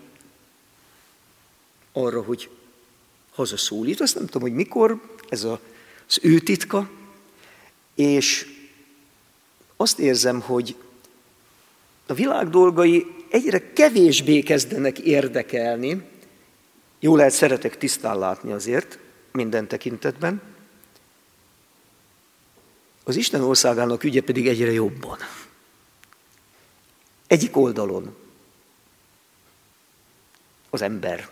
arra, 1.91 2.21
hogy 2.21 2.49
hazaszólít. 3.31 4.01
Azt 4.01 4.15
nem 4.15 4.25
tudom, 4.25 4.41
hogy 4.41 4.53
mikor, 4.53 5.01
ez 5.29 5.43
a, 5.43 5.59
az 6.07 6.19
ő 6.21 6.39
titka, 6.39 6.89
és 7.95 8.47
azt 9.75 9.99
érzem, 9.99 10.41
hogy 10.41 10.75
a 12.07 12.13
világ 12.13 12.49
dolgai 12.49 13.05
egyre 13.29 13.73
kevésbé 13.73 14.41
kezdenek 14.41 14.99
érdekelni, 14.99 16.01
jó 16.99 17.15
lehet, 17.15 17.33
szeretek 17.33 17.77
tisztán 17.77 18.19
látni 18.19 18.51
azért, 18.51 18.99
minden 19.31 19.67
tekintetben, 19.67 20.41
az 23.03 23.15
Isten 23.15 23.41
országának 23.41 24.03
ügye 24.03 24.21
pedig 24.21 24.47
egyre 24.47 24.71
jobban. 24.71 25.17
Egyik 27.29 27.57
oldalon 27.57 28.15
az 30.69 30.81
ember 30.81 31.29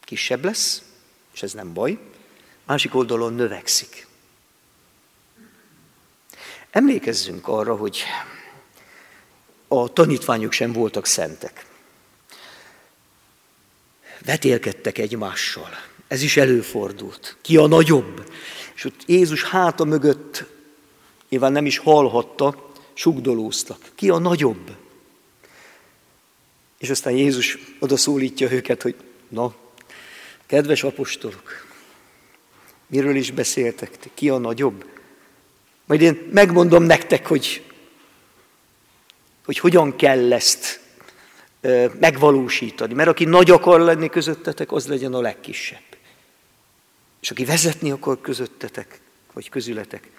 kisebb 0.00 0.44
lesz, 0.44 0.82
és 1.32 1.42
ez 1.42 1.52
nem 1.52 1.72
baj, 1.72 1.98
másik 2.64 2.94
oldalon 2.94 3.34
növekszik. 3.34 4.06
Emlékezzünk 6.70 7.48
arra, 7.48 7.76
hogy 7.76 8.02
a 9.68 9.92
tanítványok 9.92 10.52
sem 10.52 10.72
voltak 10.72 11.06
szentek. 11.06 11.66
Vetélkedtek 14.24 14.98
egymással. 14.98 15.70
Ez 16.08 16.22
is 16.22 16.36
előfordult. 16.36 17.36
Ki 17.40 17.56
a 17.56 17.66
nagyobb? 17.66 18.32
És 18.74 18.84
ott 18.84 19.02
Jézus 19.06 19.42
háta 19.44 19.84
mögött, 19.84 20.44
nyilván 21.28 21.52
nem 21.52 21.66
is 21.66 21.78
hallhatta, 21.78 22.72
sugdolóztak. 22.92 23.90
Ki 23.94 24.10
a 24.10 24.18
nagyobb? 24.18 24.80
És 26.82 26.90
aztán 26.90 27.12
Jézus 27.12 27.58
oda 27.78 27.96
szólítja 27.96 28.52
őket, 28.52 28.82
hogy 28.82 28.94
na, 29.28 29.54
kedves 30.46 30.82
apostolok, 30.82 31.66
miről 32.86 33.16
is 33.16 33.30
beszéltek? 33.30 33.98
Ki 34.14 34.28
a 34.28 34.38
nagyobb? 34.38 34.84
Majd 35.86 36.00
én 36.00 36.28
megmondom 36.32 36.82
nektek, 36.82 37.26
hogy, 37.26 37.70
hogy 39.44 39.58
hogyan 39.58 39.96
kell 39.96 40.32
ezt 40.32 40.80
megvalósítani. 42.00 42.94
Mert 42.94 43.08
aki 43.08 43.24
nagy 43.24 43.50
akar 43.50 43.80
lenni 43.80 44.08
közöttetek, 44.08 44.72
az 44.72 44.86
legyen 44.86 45.14
a 45.14 45.20
legkisebb. 45.20 45.96
És 47.20 47.30
aki 47.30 47.44
vezetni 47.44 47.90
akar 47.90 48.20
közöttetek, 48.20 49.00
vagy 49.32 49.48
közületek, 49.48 50.10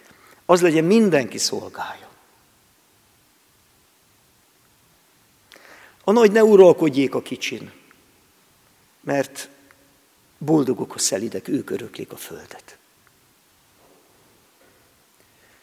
az 0.46 0.62
legyen 0.62 0.84
mindenki 0.84 1.38
szolgája. 1.38 2.13
A 6.04 6.12
nagy 6.12 6.32
ne 6.32 6.44
uralkodjék 6.44 7.16
a 7.16 7.22
kicsin, 7.22 7.72
mert 9.02 9.50
boldogok 10.38 10.96
a 10.96 11.00
szelidek, 11.00 11.48
ők 11.48 11.70
öröklik 11.70 12.12
a 12.12 12.18
földet. 12.18 12.78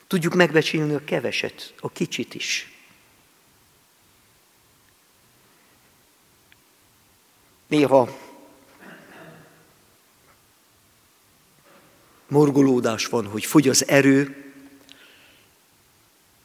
Tudjuk 0.06 0.34
megbecsülni 0.34 0.94
a 0.94 1.04
keveset, 1.04 1.74
a 1.80 1.90
kicsit 1.90 2.34
is. 2.34 2.72
Néha 7.66 8.18
morgolódás 12.28 13.06
van, 13.06 13.26
hogy 13.26 13.44
fogy 13.44 13.68
az 13.68 13.88
erő, 13.88 14.52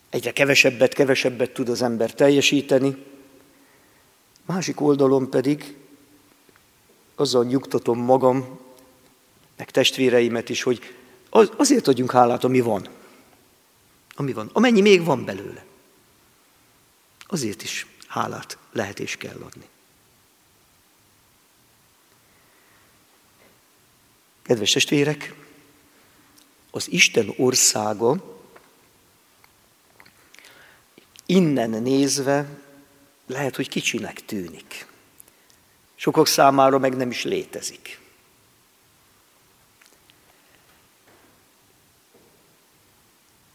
egyre 0.10 0.32
kevesebbet, 0.32 0.94
kevesebbet 0.94 1.52
tud 1.52 1.70
az 1.70 1.82
ember 1.82 2.14
teljesíteni, 2.14 2.96
másik 4.46 4.82
oldalon 4.82 5.30
pedig 5.30 5.78
azzal 7.16 7.44
nyugtatom 7.44 8.00
magam, 8.00 8.60
meg 9.58 9.72
testvéreimet 9.72 10.50
is, 10.50 10.64
hogy 10.64 10.82
az, 11.30 11.52
azért 11.58 11.88
adjunk 11.88 12.12
hálát, 12.12 12.44
ami 12.44 12.60
van 12.60 12.90
ami 14.16 14.34
van, 14.34 14.50
amennyi 14.54 14.82
még 14.82 15.04
van 15.04 15.26
belőle. 15.26 15.66
Azért 17.28 17.64
is 17.64 17.86
hálát 18.08 18.58
lehet 18.72 19.00
és 19.00 19.18
kell 19.18 19.42
adni. 19.42 19.68
Kedves 24.42 24.72
testvérek, 24.72 25.34
az 26.72 26.92
Isten 26.92 27.34
országa 27.38 28.40
innen 31.26 31.70
nézve 31.70 32.65
lehet, 33.28 33.56
hogy 33.56 33.70
kicsinek 33.70 34.26
tűnik. 34.26 34.88
Sokak 35.96 36.28
számára 36.28 36.80
meg 36.80 36.96
nem 36.96 37.10
is 37.10 37.24
létezik. 37.24 38.00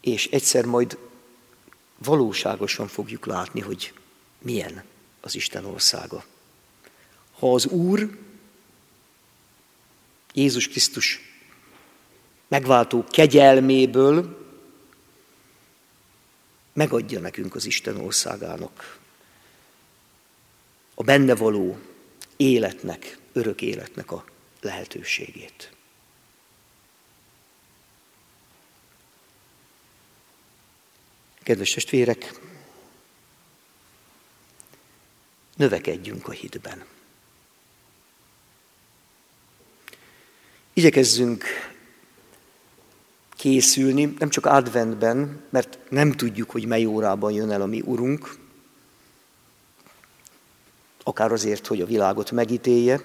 és 0.01 0.27
egyszer 0.27 0.65
majd 0.65 0.97
valóságosan 1.97 2.87
fogjuk 2.87 3.25
látni, 3.25 3.59
hogy 3.59 3.93
milyen 4.39 4.83
az 5.21 5.35
Isten 5.35 5.65
országa. 5.65 6.23
Ha 7.39 7.53
az 7.53 7.65
Úr, 7.65 8.17
Jézus 10.33 10.67
Krisztus 10.67 11.19
megváltó 12.47 13.03
kegyelméből 13.09 14.39
megadja 16.73 17.19
nekünk 17.19 17.55
az 17.55 17.65
Isten 17.65 17.97
országának 17.97 18.99
a 21.01 21.03
benne 21.03 21.35
való 21.35 21.77
életnek, 22.35 23.17
örök 23.33 23.61
életnek 23.61 24.11
a 24.11 24.25
lehetőségét. 24.61 25.71
Kedves 31.43 31.71
testvérek, 31.71 32.39
növekedjünk 35.55 36.27
a 36.27 36.31
hitben. 36.31 36.85
Igyekezzünk 40.73 41.43
készülni, 43.29 44.13
nem 44.19 44.29
csak 44.29 44.45
adventben, 44.45 45.43
mert 45.49 45.77
nem 45.89 46.11
tudjuk, 46.11 46.49
hogy 46.49 46.65
mely 46.65 46.85
órában 46.85 47.31
jön 47.31 47.51
el 47.51 47.61
a 47.61 47.65
mi 47.65 47.81
Urunk, 47.81 48.40
akár 51.03 51.31
azért, 51.31 51.67
hogy 51.67 51.81
a 51.81 51.85
világot 51.85 52.31
megítélje, 52.31 53.01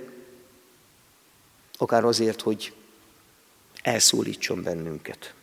akár 1.77 2.05
azért, 2.05 2.41
hogy 2.41 2.75
elszólítson 3.83 4.63
bennünket. 4.63 5.35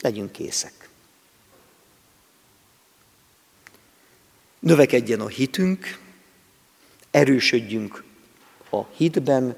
Legyünk 0.00 0.32
készek. 0.32 0.88
Növekedjen 4.58 5.20
a 5.20 5.28
hitünk, 5.28 5.98
Erősödjünk 7.10 8.04
a 8.70 8.84
hitben, 8.86 9.56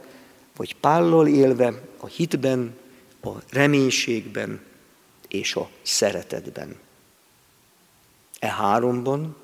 vagy 0.57 0.77
pállal 0.77 1.27
élve, 1.27 1.83
a 2.01 2.07
hitben, 2.07 2.77
a 3.23 3.31
reménységben 3.51 4.61
és 5.29 5.55
a 5.55 5.71
szeretetben. 5.83 6.79
E 8.39 8.49
háromban, 8.49 9.37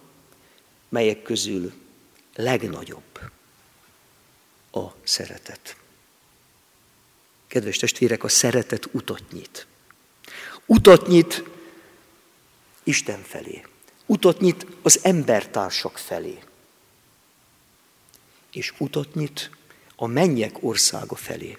melyek 0.89 1.22
közül 1.22 1.72
legnagyobb 2.34 3.20
a 4.72 4.86
szeretet. 5.03 5.76
Kedves 7.47 7.76
testvérek, 7.76 8.24
a 8.24 8.28
szeretet 8.28 8.89
utat 8.93 9.32
nyit. 9.32 9.66
Utat 10.66 11.07
nyit 11.07 11.43
Isten 12.82 13.22
felé. 13.22 13.66
Utat 14.07 14.41
nyit 14.41 14.66
az 14.82 15.01
embertársak 15.03 15.99
felé. 15.99 16.39
És 18.53 18.74
utat 18.78 19.14
nyit 19.14 19.51
a 19.97 20.07
mennyek 20.07 20.57
országa 20.61 21.14
felé. 21.14 21.59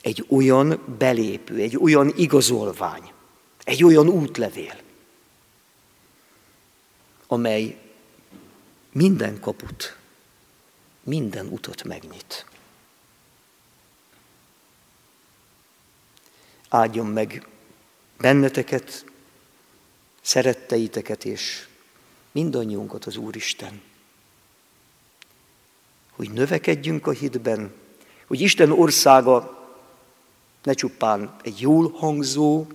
Egy 0.00 0.24
olyan 0.28 0.96
belépő, 0.98 1.60
egy 1.60 1.76
olyan 1.76 2.12
igazolvány, 2.16 3.12
egy 3.64 3.84
olyan 3.84 4.08
útlevél, 4.08 4.80
amely 7.32 7.78
minden 8.92 9.40
kaput, 9.40 9.96
minden 11.02 11.46
utat 11.46 11.84
megnyit. 11.84 12.46
Áldjon 16.68 17.06
meg 17.06 17.46
benneteket, 18.18 19.04
szeretteiteket 20.20 21.24
és 21.24 21.68
mindannyiunkat 22.32 23.04
az 23.04 23.16
Úristen. 23.16 23.82
Hogy 26.10 26.30
növekedjünk 26.30 27.06
a 27.06 27.10
hitben, 27.10 27.74
hogy 28.26 28.40
Isten 28.40 28.70
országa 28.70 29.68
ne 30.62 30.72
csupán 30.72 31.36
egy 31.42 31.60
jól 31.60 31.90
hangzó 31.90 32.66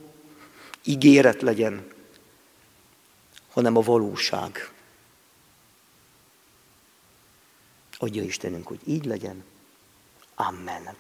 ígéret 0.84 1.42
legyen, 1.42 1.94
hanem 3.56 3.78
a 3.78 3.82
valóság. 3.82 4.72
Adja 7.98 8.24
Istenünk, 8.24 8.68
hogy 8.68 8.80
így 8.84 9.06
legyen. 9.06 9.44
Amen. 10.36 10.96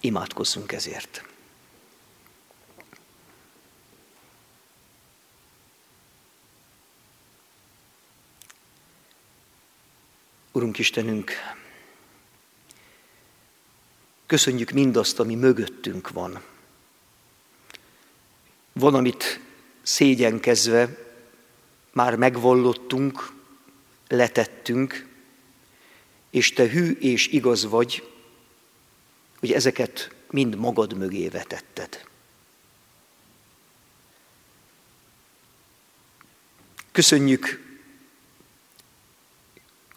Imádkozzunk 0.00 0.72
ezért. 0.72 1.24
Urunk 10.52 10.78
Istenünk, 10.78 11.32
köszönjük 14.26 14.70
mindazt, 14.70 15.18
ami 15.18 15.34
mögöttünk 15.34 16.10
van. 16.10 16.58
Van, 18.80 18.94
amit 18.94 19.40
szégyenkezve 19.82 20.96
már 21.92 22.16
megvallottunk, 22.16 23.32
letettünk, 24.08 25.08
és 26.30 26.52
Te 26.52 26.68
hű 26.68 26.90
és 26.90 27.26
igaz 27.26 27.64
vagy, 27.64 28.12
hogy 29.38 29.52
ezeket 29.52 30.14
mind 30.30 30.56
magad 30.56 30.96
mögé 30.96 31.28
vetetted. 31.28 32.04
Köszönjük, 36.92 37.68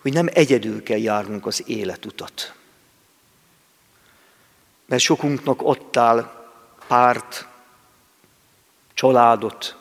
hogy 0.01 0.13
nem 0.13 0.29
egyedül 0.34 0.84
kell 0.84 0.99
járnunk 0.99 1.45
az 1.45 1.63
életutat. 1.67 2.55
Mert 4.86 5.01
sokunknak 5.01 5.61
adtál 5.61 6.49
párt, 6.88 7.47
családot, 8.94 9.78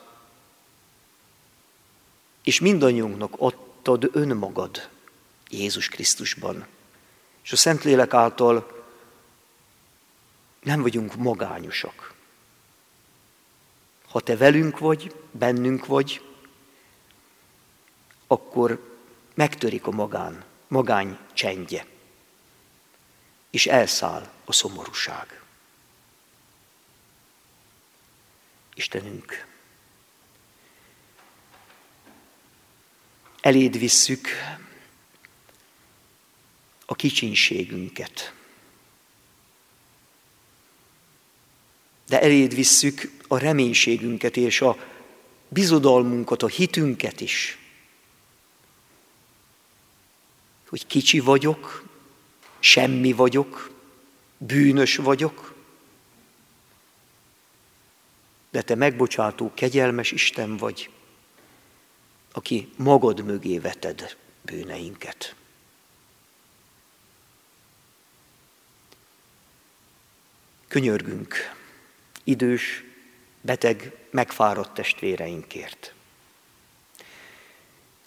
és 2.42 2.60
mindannyiunknak 2.60 3.34
adtad 3.38 4.10
önmagad 4.12 4.88
Jézus 5.48 5.88
Krisztusban. 5.88 6.66
És 7.42 7.52
a 7.52 7.56
Szentlélek 7.56 8.14
által 8.14 8.84
nem 10.62 10.82
vagyunk 10.82 11.14
magányosak. 11.14 12.14
Ha 14.08 14.20
te 14.20 14.36
velünk 14.36 14.78
vagy, 14.78 15.14
bennünk 15.30 15.86
vagy, 15.86 16.24
akkor 18.26 18.98
megtörik 19.34 19.86
a 19.86 19.90
magán, 19.90 20.44
magány 20.68 21.18
csendje, 21.32 21.86
és 23.50 23.66
elszáll 23.66 24.30
a 24.44 24.52
szomorúság. 24.52 25.41
Istenünk, 28.74 29.46
eléd 33.40 33.78
visszük 33.78 34.28
a 36.86 36.94
kicsinségünket. 36.94 38.34
De 42.06 42.20
eléd 42.20 42.54
visszük 42.54 43.10
a 43.28 43.38
reménységünket 43.38 44.36
és 44.36 44.60
a 44.60 44.76
bizodalmunkat, 45.48 46.42
a 46.42 46.46
hitünket 46.46 47.20
is. 47.20 47.58
Hogy 50.68 50.86
kicsi 50.86 51.20
vagyok, 51.20 51.88
semmi 52.58 53.12
vagyok, 53.12 53.70
bűnös 54.38 54.96
vagyok, 54.96 55.51
de 58.52 58.62
te 58.62 58.74
megbocsátó, 58.74 59.52
kegyelmes 59.54 60.10
Isten 60.10 60.56
vagy, 60.56 60.90
aki 62.32 62.72
magad 62.76 63.24
mögé 63.24 63.58
veted 63.58 64.16
bűneinket. 64.42 65.34
Könyörgünk 70.68 71.36
idős, 72.24 72.84
beteg, 73.40 73.92
megfáradt 74.10 74.74
testvéreinkért. 74.74 75.94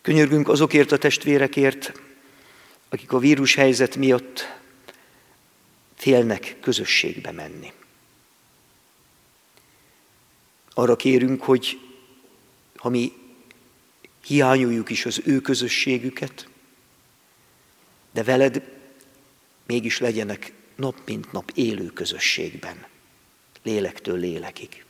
Könyörgünk 0.01 0.49
azokért 0.49 0.91
a 0.91 0.97
testvérekért, 0.97 2.01
akik 2.89 3.11
a 3.11 3.19
vírus 3.19 3.55
helyzet 3.55 3.95
miatt 3.95 4.59
félnek 5.95 6.55
közösségbe 6.61 7.31
menni. 7.31 7.73
Arra 10.77 10.95
kérünk, 10.95 11.43
hogy 11.43 11.79
ha 12.75 12.89
mi 12.89 13.13
hiányoljuk 14.25 14.89
is 14.89 15.05
az 15.05 15.21
ő 15.23 15.39
közösségüket, 15.39 16.47
de 18.11 18.23
veled 18.23 18.61
mégis 19.65 19.99
legyenek 19.99 20.53
nap 20.75 21.01
mint 21.05 21.31
nap 21.31 21.51
élő 21.53 21.85
közösségben, 21.85 22.85
lélektől 23.63 24.17
lélekig. 24.17 24.85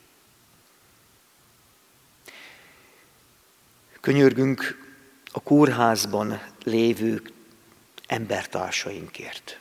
Könyörgünk 4.00 4.88
a 5.32 5.40
kórházban 5.40 6.42
lévő 6.64 7.22
embertársainkért. 8.08 9.60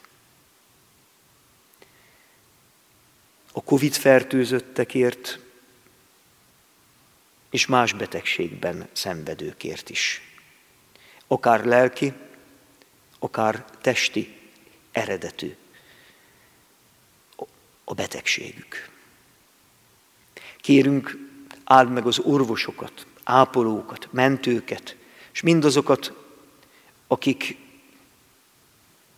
A 3.52 3.62
Covid 3.62 3.94
fertőzöttekért, 3.94 5.43
és 7.54 7.66
más 7.66 7.92
betegségben 7.92 8.88
szenvedőkért 8.92 9.90
is. 9.90 10.22
Akár 11.26 11.64
lelki, 11.64 12.12
akár 13.18 13.64
testi 13.80 14.36
eredetű 14.92 15.54
a 17.84 17.94
betegségük. 17.94 18.90
Kérünk, 20.60 21.18
áld 21.64 21.92
meg 21.92 22.06
az 22.06 22.18
orvosokat, 22.18 23.06
ápolókat, 23.24 24.08
mentőket, 24.10 24.96
és 25.32 25.40
mindazokat, 25.40 26.12
akik 27.06 27.56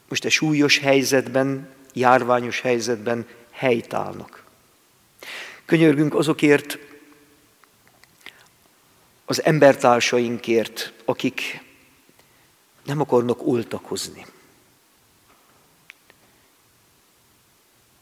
most 0.09 0.25
a 0.25 0.31
súlyos 0.31 0.79
helyzetben, 0.79 1.75
járványos 1.93 2.61
helyzetben 2.61 3.27
helytállnak. 3.51 4.45
Könyörgünk 5.65 6.15
azokért, 6.15 6.79
az 9.29 9.43
embertársainkért, 9.43 10.93
akik 11.05 11.65
nem 12.85 13.01
akarnak 13.01 13.47
oltakozni. 13.47 14.27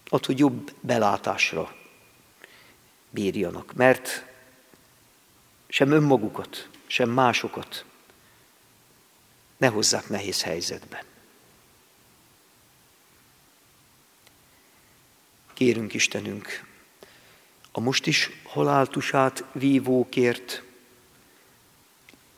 Ad, 0.09 0.25
hogy 0.27 0.39
jobb 0.39 0.73
belátásra 0.81 1.77
bírjanak, 3.11 3.73
mert 3.73 4.25
sem 5.69 5.91
önmagukat, 5.91 6.69
sem 6.87 7.11
másokat 7.11 7.85
ne 9.57 9.67
hozzák 9.67 10.09
nehéz 10.09 10.43
helyzetbe. 10.43 11.05
Kérünk 15.53 15.95
Istenünk, 15.95 16.65
a 17.73 17.81
most 17.81 18.07
is 18.07 18.31
haláltusát 18.43 19.45
vívókért, 19.53 20.63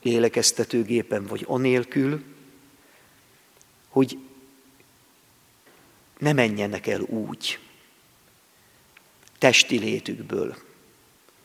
lélekeztetőgépen 0.07 1.25
vagy 1.25 1.45
anélkül, 1.47 2.23
hogy 3.87 4.17
ne 6.17 6.33
menjenek 6.33 6.87
el 6.87 7.01
úgy, 7.01 7.59
testi 9.37 9.77
létükből, 9.79 10.57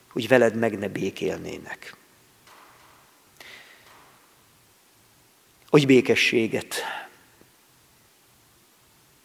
hogy 0.09 0.29
veled 0.29 0.55
meg 0.55 0.79
ne 0.79 0.89
békélnének. 0.89 1.97
Hogy 5.69 5.87
békességet 5.87 6.75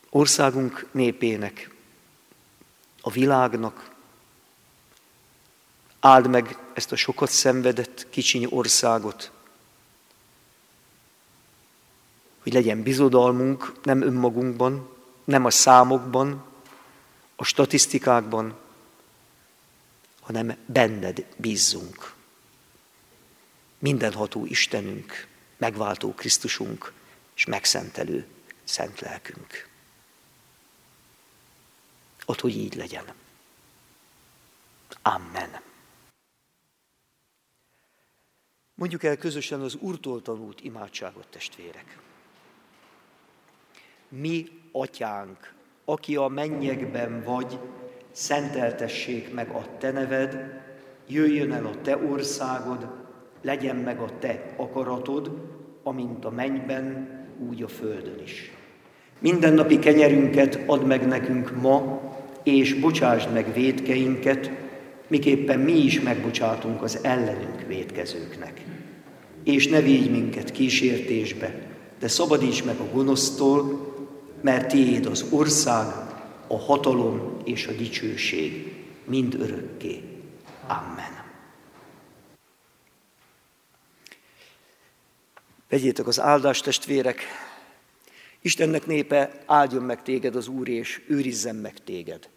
országunk 0.10 0.88
népének, 0.92 1.70
a 3.02 3.12
világnak, 3.12 3.96
áld 6.00 6.28
meg 6.28 6.58
ezt 6.74 6.92
a 6.92 6.96
sokat 6.96 7.30
szenvedett 7.30 8.10
kicsiny 8.10 8.48
országot, 8.50 9.32
hogy 12.44 12.54
legyen 12.54 12.84
bizodalmunk 12.84 13.74
nem 13.84 14.02
önmagunkban, 14.02 14.90
nem 15.24 15.46
a 15.46 15.50
számokban, 15.50 16.46
a 17.36 17.44
statisztikákban, 17.44 18.58
hanem 20.22 20.58
benned 20.66 21.26
bízzunk. 21.38 22.14
Mindenható 23.80 24.46
Istenünk, 24.46 25.28
megváltó 25.58 26.14
Krisztusunk 26.14 26.94
és 27.36 27.46
megszentelő 27.46 28.28
szent 28.64 29.00
lelkünk. 29.00 29.70
Ott, 32.26 32.40
hogy 32.40 32.58
így 32.58 32.76
legyen. 32.76 33.14
Amen. 35.02 35.67
Mondjuk 38.78 39.04
el 39.04 39.18
közösen 39.18 39.62
az 39.62 39.76
Úrtól 39.80 40.22
tanult 40.22 40.62
imádságot, 40.62 41.28
testvérek. 41.30 41.98
Mi, 44.10 44.48
atyánk, 44.72 45.54
aki 45.86 46.16
a 46.16 46.28
mennyekben 46.28 47.24
vagy, 47.24 47.60
szenteltessék 48.12 49.34
meg 49.34 49.50
a 49.50 49.78
te 49.78 49.92
neved, 49.92 50.62
jöjjön 51.08 51.52
el 51.52 51.66
a 51.66 51.82
te 51.82 51.98
országod, 51.98 52.88
legyen 53.42 53.76
meg 53.76 54.00
a 54.00 54.18
te 54.20 54.54
akaratod, 54.56 55.32
amint 55.84 56.26
a 56.26 56.30
mennyben, 56.30 57.10
úgy 57.50 57.64
a 57.64 57.68
földön 57.68 58.20
is. 58.24 58.52
Mindennapi 59.20 59.80
kenyerünket 59.80 60.60
add 60.66 60.82
meg 60.86 61.08
nekünk 61.08 61.62
ma, 61.62 62.02
és 62.44 62.74
bocsásd 62.74 63.34
meg 63.34 63.54
védkeinket, 63.54 64.52
miképpen 65.08 65.60
mi 65.60 65.72
is 65.72 66.02
megbocsátunk 66.02 66.82
az 66.82 67.00
ellenünk 67.02 67.62
védkezőknek. 67.68 68.62
És 69.44 69.68
ne 69.68 69.82
védj 69.82 70.10
minket 70.10 70.52
kísértésbe, 70.52 71.68
de 72.00 72.08
szabadíts 72.08 72.64
meg 72.64 72.80
a 72.80 72.90
gonosztól, 72.94 73.88
mert 74.42 74.68
tiéd 74.68 75.06
az 75.06 75.26
ország, 75.30 75.86
a 76.48 76.58
hatalom 76.58 77.38
és 77.44 77.68
a 77.68 77.72
dicsőség 77.72 78.76
mind 79.06 79.34
örökké. 79.34 80.02
Amen. 80.68 81.26
Vegyétek 85.70 86.08
az 86.08 86.20
áldást, 86.20 86.64
testvérek! 86.64 87.22
Istennek 88.42 88.86
népe, 88.86 89.44
áldjon 89.46 89.84
meg 89.84 90.02
téged 90.02 90.36
az 90.36 90.48
Úr, 90.48 90.68
és 90.68 91.02
őrizzen 91.08 91.56
meg 91.56 91.84
téged. 91.84 92.30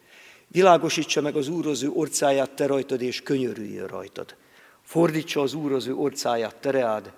Világosítsa 0.52 1.20
meg 1.20 1.36
az 1.36 1.48
Úr 1.48 1.66
az 1.66 1.82
ő 1.82 1.88
orcáját 1.88 2.50
te 2.50 2.66
rajtad, 2.66 3.02
és 3.02 3.22
könyörüljön 3.22 3.86
rajtad. 3.86 4.34
Fordítsa 4.82 5.40
az 5.40 5.54
Úr 5.54 5.72
az 5.72 5.86
ő 5.86 5.94
orcáját 5.94 6.56
te 6.56 6.70
reád, 6.70 7.12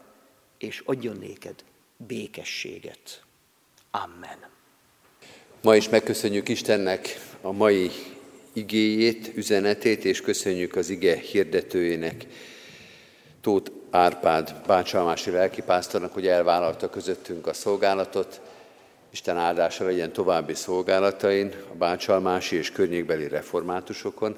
és 0.58 0.82
adjon 0.84 1.16
néked 1.16 1.54
békességet. 1.96 3.22
Amen. 3.90 4.50
Ma 5.62 5.76
is 5.76 5.88
megköszönjük 5.88 6.48
Istennek 6.48 7.20
a 7.40 7.52
mai 7.52 7.90
igéjét, 8.52 9.32
üzenetét, 9.36 10.04
és 10.04 10.20
köszönjük 10.20 10.76
az 10.76 10.88
ige 10.88 11.16
hirdetőjének, 11.16 12.26
Tóth 13.40 13.70
Árpád 13.90 14.54
bácsalmási 14.66 15.30
lelkipásztornak, 15.30 16.12
hogy 16.12 16.26
elvállalta 16.26 16.90
közöttünk 16.90 17.46
a 17.46 17.52
szolgálatot. 17.52 18.40
Isten 19.12 19.36
áldása 19.36 19.84
legyen 19.84 20.12
további 20.12 20.54
szolgálatain, 20.54 21.52
a 21.72 21.74
bácsalmási 21.74 22.56
és 22.56 22.70
környékbeli 22.70 23.28
reformátusokon. 23.28 24.36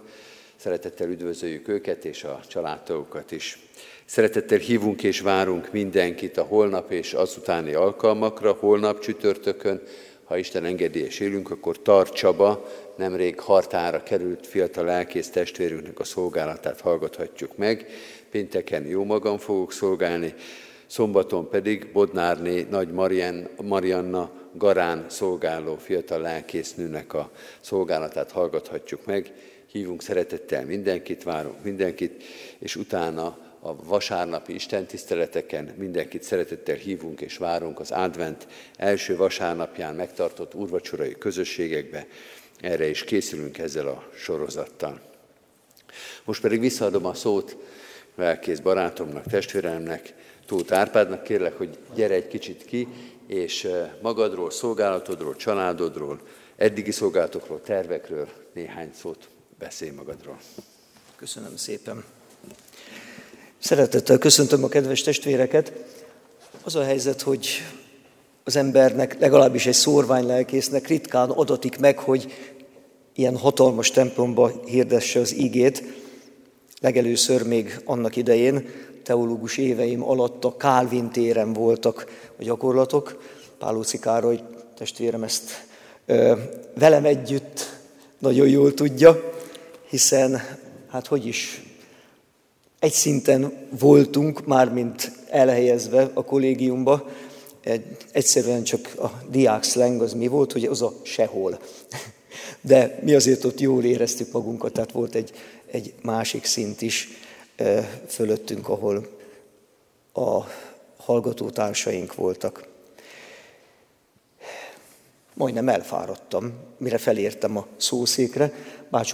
Szeretettel 0.56 1.08
üdvözöljük 1.08 1.68
őket 1.68 2.04
és 2.04 2.24
a 2.24 2.40
családtagokat 2.48 3.32
is. 3.32 3.58
Szeretettel 4.04 4.58
hívunk 4.58 5.02
és 5.02 5.20
várunk 5.20 5.72
mindenkit 5.72 6.36
a 6.36 6.42
holnap 6.42 6.90
és 6.92 7.12
azutáni 7.12 7.72
alkalmakra, 7.74 8.52
holnap 8.52 9.00
csütörtökön, 9.00 9.82
ha 10.24 10.36
Isten 10.36 10.64
engedi 10.64 11.04
és 11.04 11.20
élünk, 11.20 11.50
akkor 11.50 11.82
Tartsaba, 11.82 12.70
nemrég 12.96 13.40
hartára 13.40 14.02
került 14.02 14.46
fiatal 14.46 14.84
lelkész 14.84 15.30
testvérünknek 15.30 15.98
a 15.98 16.04
szolgálatát 16.04 16.80
hallgathatjuk 16.80 17.56
meg. 17.56 17.86
Pénteken 18.30 18.86
jó 18.86 19.04
magam 19.04 19.38
fogok 19.38 19.72
szolgálni, 19.72 20.34
szombaton 20.94 21.48
pedig 21.48 21.92
Bodnárné 21.92 22.66
Nagy 22.70 22.92
Marian, 22.92 23.48
Marianna 23.62 24.30
Garán 24.52 25.04
szolgáló 25.08 25.76
fiatal 25.76 26.20
lelkésznőnek 26.20 27.14
a 27.14 27.30
szolgálatát 27.60 28.30
hallgathatjuk 28.30 29.06
meg. 29.06 29.32
Hívunk 29.66 30.02
szeretettel 30.02 30.64
mindenkit, 30.64 31.22
várunk 31.22 31.62
mindenkit, 31.62 32.22
és 32.58 32.76
utána 32.76 33.38
a 33.60 33.84
vasárnapi 33.84 34.54
istentiszteleteken 34.54 35.74
mindenkit 35.76 36.22
szeretettel 36.22 36.76
hívunk 36.76 37.20
és 37.20 37.36
várunk 37.36 37.80
az 37.80 37.90
advent 37.90 38.46
első 38.76 39.16
vasárnapján 39.16 39.94
megtartott 39.94 40.54
úrvacsorai 40.54 41.16
közösségekbe. 41.18 42.06
Erre 42.60 42.88
is 42.88 43.04
készülünk 43.04 43.58
ezzel 43.58 43.86
a 43.86 44.08
sorozattal. 44.16 45.00
Most 46.24 46.40
pedig 46.40 46.60
visszaadom 46.60 47.06
a 47.06 47.14
szót 47.14 47.56
lelkész 48.14 48.58
barátomnak, 48.58 49.24
testvéremnek, 49.26 50.14
Tóth 50.46 50.72
Árpádnak, 50.72 51.22
kérlek, 51.22 51.56
hogy 51.56 51.78
gyere 51.94 52.14
egy 52.14 52.28
kicsit 52.28 52.64
ki, 52.64 52.88
és 53.26 53.64
eh, 53.64 53.90
magadról, 54.02 54.50
szolgálatodról, 54.50 55.36
családodról, 55.36 56.20
eddigi 56.56 56.90
szolgálatokról, 56.90 57.60
tervekről 57.60 58.28
néhány 58.54 58.90
szót 59.00 59.28
beszélj 59.58 59.90
magadról. 59.90 60.38
Köszönöm 61.16 61.56
szépen. 61.56 62.04
Szeretettel 63.58 64.18
köszöntöm 64.18 64.64
a 64.64 64.68
kedves 64.68 65.02
testvéreket. 65.02 65.72
Az 66.62 66.74
a 66.74 66.84
helyzet, 66.84 67.22
hogy 67.22 67.48
az 68.44 68.56
embernek, 68.56 69.18
legalábbis 69.18 69.66
egy 69.66 69.74
szórvány 69.74 70.26
lelkésznek 70.26 70.86
ritkán 70.86 71.30
adatik 71.30 71.78
meg, 71.78 71.98
hogy 71.98 72.32
ilyen 73.14 73.36
hatalmas 73.36 73.90
templomba 73.90 74.52
hirdesse 74.64 75.20
az 75.20 75.34
ígét. 75.34 75.82
Legelőször 76.80 77.46
még 77.46 77.80
annak 77.84 78.16
idején, 78.16 78.68
teológus 79.04 79.58
éveim 79.58 80.02
alatt 80.02 80.44
a 80.44 80.56
Kálvin 80.56 81.10
téren 81.10 81.52
voltak 81.52 82.06
a 82.38 82.42
gyakorlatok. 82.42 83.22
Pálóci 83.58 83.98
Károly 83.98 84.40
testvérem 84.76 85.22
ezt 85.22 85.50
ö, 86.06 86.36
velem 86.74 87.04
együtt 87.04 87.78
nagyon 88.18 88.48
jól 88.48 88.74
tudja, 88.74 89.32
hiszen 89.88 90.42
hát 90.88 91.06
hogy 91.06 91.26
is 91.26 91.62
egy 92.78 92.92
szinten 92.92 93.52
voltunk, 93.78 94.46
mármint 94.46 95.12
elhelyezve 95.28 96.10
a 96.14 96.24
kollégiumba, 96.24 97.08
egy, 97.60 97.84
egyszerűen 98.12 98.62
csak 98.62 98.92
a 98.98 99.10
diák 99.30 99.62
slang 99.62 100.02
az 100.02 100.12
mi 100.12 100.26
volt, 100.26 100.52
hogy 100.52 100.64
az 100.64 100.82
a 100.82 100.92
sehol. 101.02 101.58
De 102.60 102.98
mi 103.02 103.14
azért 103.14 103.44
ott 103.44 103.60
jól 103.60 103.84
éreztük 103.84 104.32
magunkat, 104.32 104.72
tehát 104.72 104.92
volt 104.92 105.14
egy, 105.14 105.32
egy 105.70 105.94
másik 106.02 106.44
szint 106.44 106.82
is 106.82 107.08
fölöttünk, 108.06 108.68
ahol 108.68 109.18
a 110.12 110.40
hallgatótársaink 110.96 112.14
voltak. 112.14 112.66
Majdnem 115.34 115.68
elfáradtam, 115.68 116.52
mire 116.76 116.98
felértem 116.98 117.56
a 117.56 117.66
szószékre, 117.76 118.52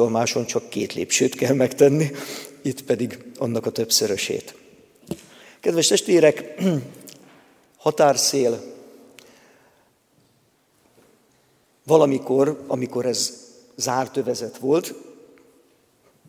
máson 0.09 0.47
csak 0.47 0.68
két 0.68 0.95
lépcsőt 0.95 1.34
kell 1.34 1.55
megtenni, 1.55 2.11
itt 2.62 2.82
pedig 2.82 3.24
annak 3.38 3.66
a 3.66 3.70
többszörösét. 3.70 4.55
Kedves 5.61 5.86
testvérek, 5.86 6.55
határszél 7.76 8.62
valamikor, 11.84 12.64
amikor 12.66 13.07
ez 13.07 13.49
zárt 13.76 14.16
övezet 14.16 14.59
volt, 14.59 14.95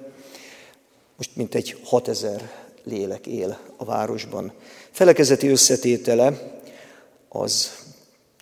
Most 1.16 1.36
mintegy 1.36 1.80
6000 1.84 2.50
lélek 2.84 3.26
él 3.26 3.58
a 3.76 3.84
városban. 3.84 4.52
Felekezeti 4.96 5.48
összetétele 5.48 6.52
az 7.28 7.70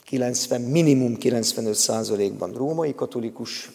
90, 0.04 0.60
minimum 0.60 1.16
95 1.16 1.74
százalékban 1.74 2.52
római 2.52 2.94
katolikus, 2.94 3.70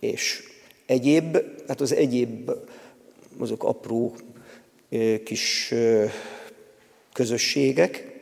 és 0.00 0.42
egyéb, 0.86 1.38
hát 1.68 1.80
az 1.80 1.94
egyéb, 1.94 2.50
azok 3.38 3.64
apró 3.64 4.14
kis 5.24 5.74
közösségek. 7.12 8.20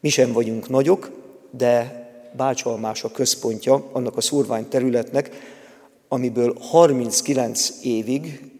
Mi 0.00 0.08
sem 0.08 0.32
vagyunk 0.32 0.68
nagyok, 0.68 1.10
de 1.50 2.02
Bácsalmás 2.36 3.04
a 3.04 3.10
központja 3.10 3.88
annak 3.92 4.16
a 4.16 4.20
szurvány 4.20 4.68
területnek, 4.68 5.30
amiből 6.08 6.56
39 6.60 7.70
évig 7.82 8.50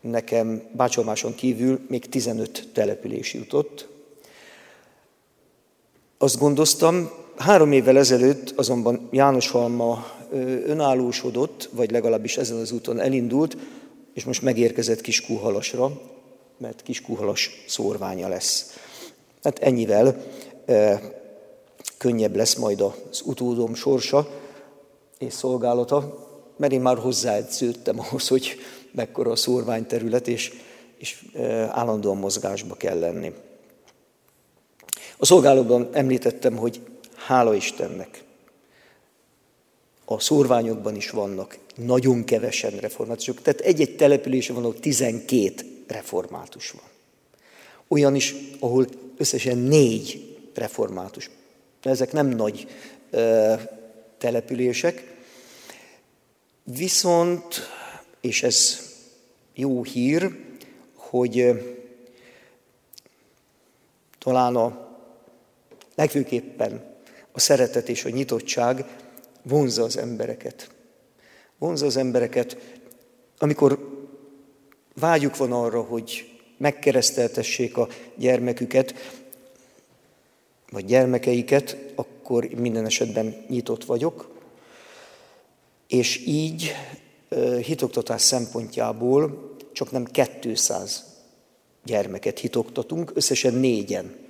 nekem 0.00 0.62
Bácsalmáson 0.72 1.34
kívül 1.34 1.80
még 1.88 2.08
15 2.08 2.68
település 2.72 3.34
jutott. 3.34 3.94
Azt 6.18 6.38
gondoztam, 6.38 7.10
három 7.36 7.72
évvel 7.72 7.98
ezelőtt 7.98 8.52
azonban 8.58 9.08
János 9.10 9.48
Halma 9.48 10.06
önállósodott, 10.66 11.68
vagy 11.72 11.90
legalábbis 11.90 12.36
ezen 12.36 12.56
az 12.56 12.72
úton 12.72 13.00
elindult, 13.00 13.56
és 14.14 14.24
most 14.24 14.42
megérkezett 14.42 15.00
Kiskuhalasra, 15.00 16.00
mert 16.58 16.82
Kiskuhalas 16.82 17.64
szórványa 17.66 18.28
lesz. 18.28 18.78
Hát 19.42 19.58
ennyivel 19.58 20.24
e, 20.66 21.00
könnyebb 21.98 22.36
lesz 22.36 22.54
majd 22.54 22.80
az 22.80 23.22
utódom 23.24 23.74
sorsa 23.74 24.28
és 25.18 25.32
szolgálata, 25.32 26.26
mert 26.56 26.72
én 26.72 26.80
már 26.80 26.98
hozzáedződtem 26.98 27.98
ahhoz, 28.00 28.28
hogy 28.28 28.56
mekkora 28.92 29.30
a 29.30 29.36
szórványterület, 29.36 30.28
és, 30.28 30.52
és 30.98 31.24
e, 31.34 31.42
állandóan 31.72 32.16
mozgásba 32.16 32.74
kell 32.74 32.98
lenni. 32.98 33.32
A 35.16 35.24
szolgálatban 35.24 35.88
említettem, 35.92 36.56
hogy 36.56 36.80
hála 37.14 37.54
Istennek, 37.54 38.24
a 40.04 40.20
szórványokban 40.20 40.96
is 40.96 41.10
vannak 41.10 41.58
nagyon 41.76 42.24
kevesen 42.24 42.70
reformátusok. 42.70 43.42
Tehát 43.42 43.60
egy-egy 43.60 43.96
településen 43.96 44.54
van, 44.54 44.64
ahol 44.64 44.78
12 44.80 45.52
református 45.86 46.70
van. 46.70 46.82
Olyan 47.88 48.14
is, 48.14 48.34
ahol 48.58 48.86
összesen 49.16 49.58
négy 49.58 50.36
református. 50.54 51.30
De 51.82 51.90
ezek 51.90 52.12
nem 52.12 52.26
nagy 52.26 52.68
ö, 53.10 53.54
települések. 54.18 55.14
Viszont, 56.64 57.54
és 58.20 58.42
ez 58.42 58.80
jó 59.54 59.82
hír, 59.84 60.36
hogy 60.94 61.38
ö, 61.38 61.54
talán 64.18 64.56
a 64.56 64.85
legfőképpen 65.96 66.94
a 67.32 67.40
szeretet 67.40 67.88
és 67.88 68.04
a 68.04 68.08
nyitottság 68.08 68.84
vonzza 69.42 69.82
az 69.82 69.96
embereket. 69.96 70.70
Vonzza 71.58 71.86
az 71.86 71.96
embereket, 71.96 72.56
amikor 73.38 73.94
vágyuk 74.94 75.36
van 75.36 75.52
arra, 75.52 75.82
hogy 75.82 76.38
megkereszteltessék 76.56 77.76
a 77.76 77.88
gyermeküket, 78.16 78.94
vagy 80.70 80.84
gyermekeiket, 80.84 81.76
akkor 81.94 82.44
minden 82.44 82.84
esetben 82.84 83.44
nyitott 83.48 83.84
vagyok. 83.84 84.34
És 85.88 86.26
így 86.26 86.72
hitoktatás 87.62 88.22
szempontjából 88.22 89.54
csak 89.72 89.90
nem 89.90 90.04
200 90.40 91.04
gyermeket 91.84 92.38
hitoktatunk, 92.38 93.12
összesen 93.14 93.54
négyen. 93.54 94.25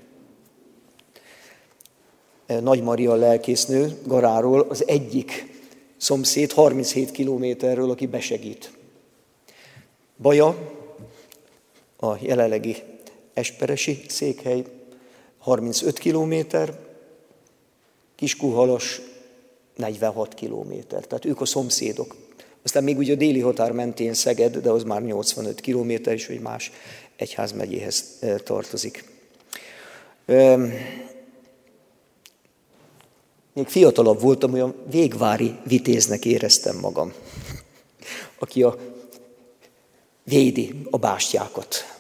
Nagy 2.47 2.83
Maria 2.83 3.15
lelkésznő 3.15 3.99
Garáról 4.05 4.67
az 4.69 4.87
egyik 4.87 5.55
szomszéd 5.97 6.53
37 6.53 7.11
kilométerről, 7.11 7.91
aki 7.91 8.07
besegít. 8.07 8.73
Baja, 10.23 10.75
a 11.97 12.17
jelenlegi 12.21 12.77
Esperesi 13.35 14.01
székhely 14.09 14.65
35 15.39 15.99
kilométer, 15.99 16.79
Kiskuhalas 18.15 19.01
46 19.77 20.35
kilométer. 20.35 21.05
Tehát 21.05 21.25
ők 21.25 21.41
a 21.41 21.45
szomszédok. 21.45 22.17
Aztán 22.63 22.85
még 22.85 22.99
ugye 22.99 23.13
a 23.13 23.17
déli 23.17 23.41
határ 23.41 23.73
mentén 23.73 24.15
Szeged, 24.15 24.57
de 24.57 24.71
az 24.71 24.83
már 24.83 25.03
85 25.03 25.61
kilométer, 25.61 26.13
és 26.13 26.27
hogy 26.27 26.41
más 26.41 26.73
egyházmegyéhez 27.17 28.17
eh, 28.21 28.39
tartozik. 28.39 29.05
Még 33.57 33.69
fiatalabb 33.69 34.21
voltam, 34.21 34.53
olyan 34.53 34.75
végvári 34.91 35.59
vitéznek 35.65 36.25
éreztem 36.25 36.77
magam, 36.77 37.13
aki 38.39 38.63
a 38.63 38.79
védi 40.23 40.75
a 40.91 40.99
bástyákat. 40.99 41.99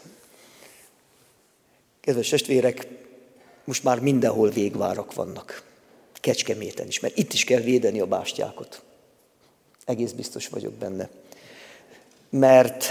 Kedves 2.00 2.28
testvérek, 2.28 2.86
most 3.64 3.84
már 3.84 4.00
mindenhol 4.00 4.50
végvárak 4.50 5.14
vannak. 5.14 5.64
Kecskeméten 6.12 6.86
is, 6.86 7.00
mert 7.00 7.16
itt 7.16 7.32
is 7.32 7.44
kell 7.44 7.60
védeni 7.60 8.00
a 8.00 8.06
bástyákat. 8.06 8.82
Egész 9.84 10.12
biztos 10.12 10.48
vagyok 10.48 10.72
benne. 10.72 11.10
Mert 12.30 12.86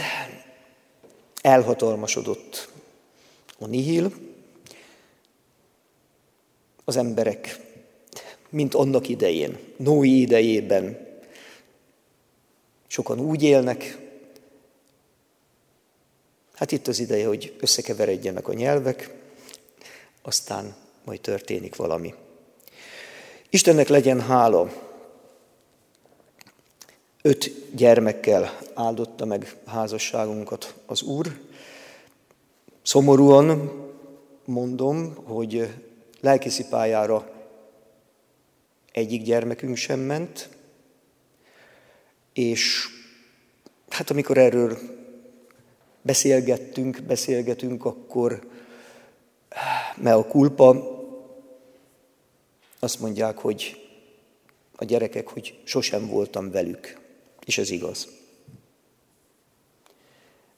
elhatalmasodott 1.41 2.69
a 3.59 3.65
nihil, 3.65 4.13
az 6.85 6.95
emberek 6.95 7.59
mint 8.55 8.73
annak 8.73 9.09
idején, 9.09 9.57
Noé 9.77 10.09
idejében. 10.09 11.07
Sokan 12.87 13.19
úgy 13.19 13.43
élnek, 13.43 13.97
hát 16.53 16.71
itt 16.71 16.87
az 16.87 16.99
ideje, 16.99 17.27
hogy 17.27 17.55
összekeveredjenek 17.59 18.47
a 18.47 18.53
nyelvek, 18.53 19.13
aztán 20.21 20.75
majd 21.03 21.21
történik 21.21 21.75
valami. 21.75 22.13
Istennek 23.49 23.87
legyen 23.87 24.21
hála. 24.21 24.71
Öt 27.21 27.51
gyermekkel 27.75 28.59
áldotta 28.73 29.25
meg 29.25 29.55
házasságunkat 29.65 30.75
az 30.85 31.01
Úr. 31.01 31.39
Szomorúan 32.81 33.71
mondom, 34.45 35.15
hogy 35.23 35.73
lelkiszi 36.21 36.65
pályára 36.69 37.34
egyik 38.95 39.21
gyermekünk 39.21 39.75
sem 39.75 39.99
ment, 39.99 40.49
és 42.33 42.87
hát 43.89 44.09
amikor 44.09 44.37
erről 44.37 44.77
beszélgettünk, 46.01 47.03
beszélgetünk, 47.03 47.85
akkor 47.85 48.47
mert 49.95 50.17
a 50.17 50.27
kulpa 50.27 50.93
azt 52.79 52.99
mondják, 52.99 53.37
hogy 53.37 53.89
a 54.75 54.85
gyerekek, 54.85 55.27
hogy 55.27 55.59
sosem 55.63 56.07
voltam 56.07 56.51
velük, 56.51 56.99
és 57.45 57.57
ez 57.57 57.69
igaz. 57.69 58.07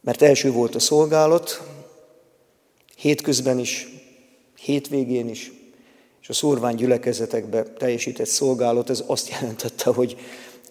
Mert 0.01 0.21
első 0.21 0.51
volt 0.51 0.75
a 0.75 0.79
szolgálat, 0.79 1.61
hétközben 2.95 3.59
is, 3.59 3.87
hétvégén 4.55 5.29
is, 5.29 5.51
és 6.27 6.33
a 6.33 6.37
szorvány 6.37 6.75
gyülekezetekbe 6.75 7.63
teljesített 7.63 8.25
szolgálat, 8.27 8.89
ez 8.89 9.03
azt 9.05 9.29
jelentette, 9.29 9.89
hogy, 9.89 10.17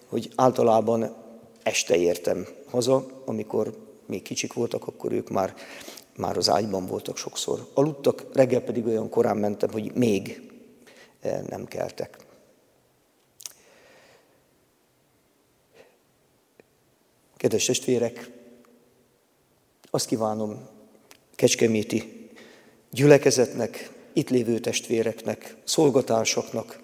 hogy 0.07 0.31
általában 0.35 1.17
este 1.63 1.97
értem 1.97 2.47
haza, 2.71 3.23
amikor 3.25 3.75
még 4.07 4.23
kicsik 4.23 4.53
voltak, 4.53 4.87
akkor 4.87 5.13
ők 5.13 5.29
már, 5.29 5.55
már 6.17 6.37
az 6.37 6.49
ágyban 6.49 6.87
voltak 6.87 7.17
sokszor. 7.17 7.69
Aludtak, 7.75 8.25
reggel 8.33 8.61
pedig 8.61 8.87
olyan 8.87 9.09
korán 9.09 9.37
mentem, 9.37 9.71
hogy 9.71 9.93
még 9.95 10.51
eh, 11.21 11.41
nem 11.49 11.65
keltek. 11.65 12.17
Kedves 17.37 17.65
testvérek, 17.65 18.31
azt 19.91 20.07
kívánom 20.07 20.69
kecskeméti 21.35 22.31
gyülekezetnek, 22.91 23.95
itt 24.17 24.31
lévő 24.31 24.59
testvéreknek, 24.59 25.57
szolgatásoknak 25.65 26.81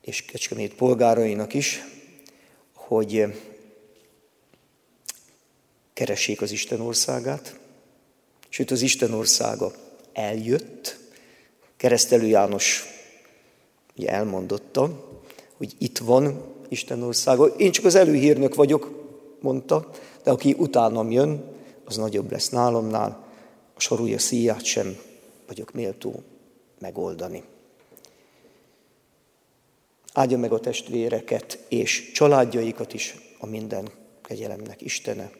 és 0.00 0.24
kecskemét 0.24 0.74
polgárainak 0.74 1.54
is, 1.54 1.84
hogy 2.72 3.24
keressék 5.92 6.42
az 6.42 6.50
Isten 6.50 6.80
országát, 6.80 7.58
sőt 8.48 8.70
az 8.70 8.82
Isten 8.82 9.12
országa 9.12 9.72
eljött, 10.12 10.98
keresztelő 11.76 12.26
János 12.26 12.84
ugye 13.96 14.08
elmondotta, 14.08 15.08
hogy 15.56 15.72
itt 15.78 15.98
van 15.98 16.54
Isten 16.68 17.02
országa. 17.02 17.46
Én 17.46 17.70
csak 17.70 17.84
az 17.84 17.94
előhírnök 17.94 18.54
vagyok, 18.54 18.90
mondta, 19.40 19.90
de 20.22 20.30
aki 20.30 20.54
utánam 20.58 21.10
jön, 21.10 21.44
az 21.84 21.96
nagyobb 21.96 22.30
lesz 22.30 22.48
nálamnál, 22.48 23.26
a 23.74 23.80
sorúja 23.80 24.18
szíját 24.18 24.64
sem 24.64 25.06
vagyok 25.48 25.72
méltó 25.72 26.22
megoldani. 26.78 27.42
Áldja 30.12 30.38
meg 30.38 30.52
a 30.52 30.60
testvéreket 30.60 31.64
és 31.68 32.12
családjaikat 32.12 32.92
is 32.92 33.14
a 33.38 33.46
minden 33.46 33.88
kegyelemnek 34.22 34.82
Istene. 34.82 35.30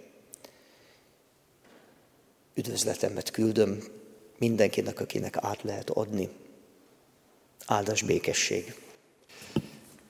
Üdvözletemet 2.55 3.31
küldöm 3.31 3.85
mindenkinek, 4.39 5.01
akinek 5.01 5.37
át 5.37 5.63
lehet 5.63 5.91
adni. 5.91 6.29
Áldás 7.67 8.03
békesség! 8.03 8.75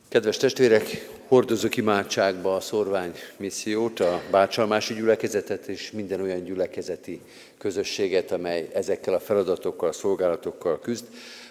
Kedves 0.08 0.36
testvérek, 0.36 1.17
hordozok 1.28 1.76
imádságba 1.76 2.54
a 2.54 2.60
szorvány 2.60 3.12
missziót, 3.36 4.00
a 4.00 4.22
bácsalmási 4.30 4.94
gyülekezetet 4.94 5.66
és 5.66 5.90
minden 5.90 6.20
olyan 6.20 6.44
gyülekezeti 6.44 7.20
közösséget, 7.58 8.32
amely 8.32 8.68
ezekkel 8.72 9.14
a 9.14 9.20
feladatokkal, 9.20 9.88
a 9.88 9.92
szolgálatokkal 9.92 10.80
küzd. 10.80 11.04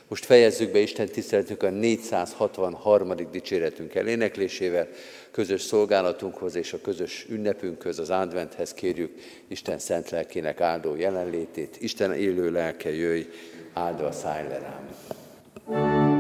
Most 0.08 0.26
fejezzük 0.26 0.72
be 0.72 0.80
Isten 0.80 1.08
tiszteletünk 1.08 1.64
a 1.64 1.70
463. 1.70 3.14
dicséretünk 3.32 3.96
eléneklésével, 3.96 4.88
közös 5.32 5.62
szolgálatunkhoz 5.62 6.56
és 6.56 6.74
a 6.74 6.82
közös 6.82 7.26
ünnepünkhöz, 7.30 8.00
az 8.00 8.10
adventhez 8.10 8.74
kérjük 8.74 9.12
Isten 9.48 9.80
szent 9.80 10.10
lelkének 10.10 10.62
áldó 10.62 10.96
jelenlétét. 10.96 11.78
Isten 11.80 12.14
élő 12.14 12.52
lelke 12.52 12.94
jöjj, 12.96 13.22
áldva 13.74 14.12
szállj 14.12 14.48
le 14.48 14.58
rám. 14.58 16.17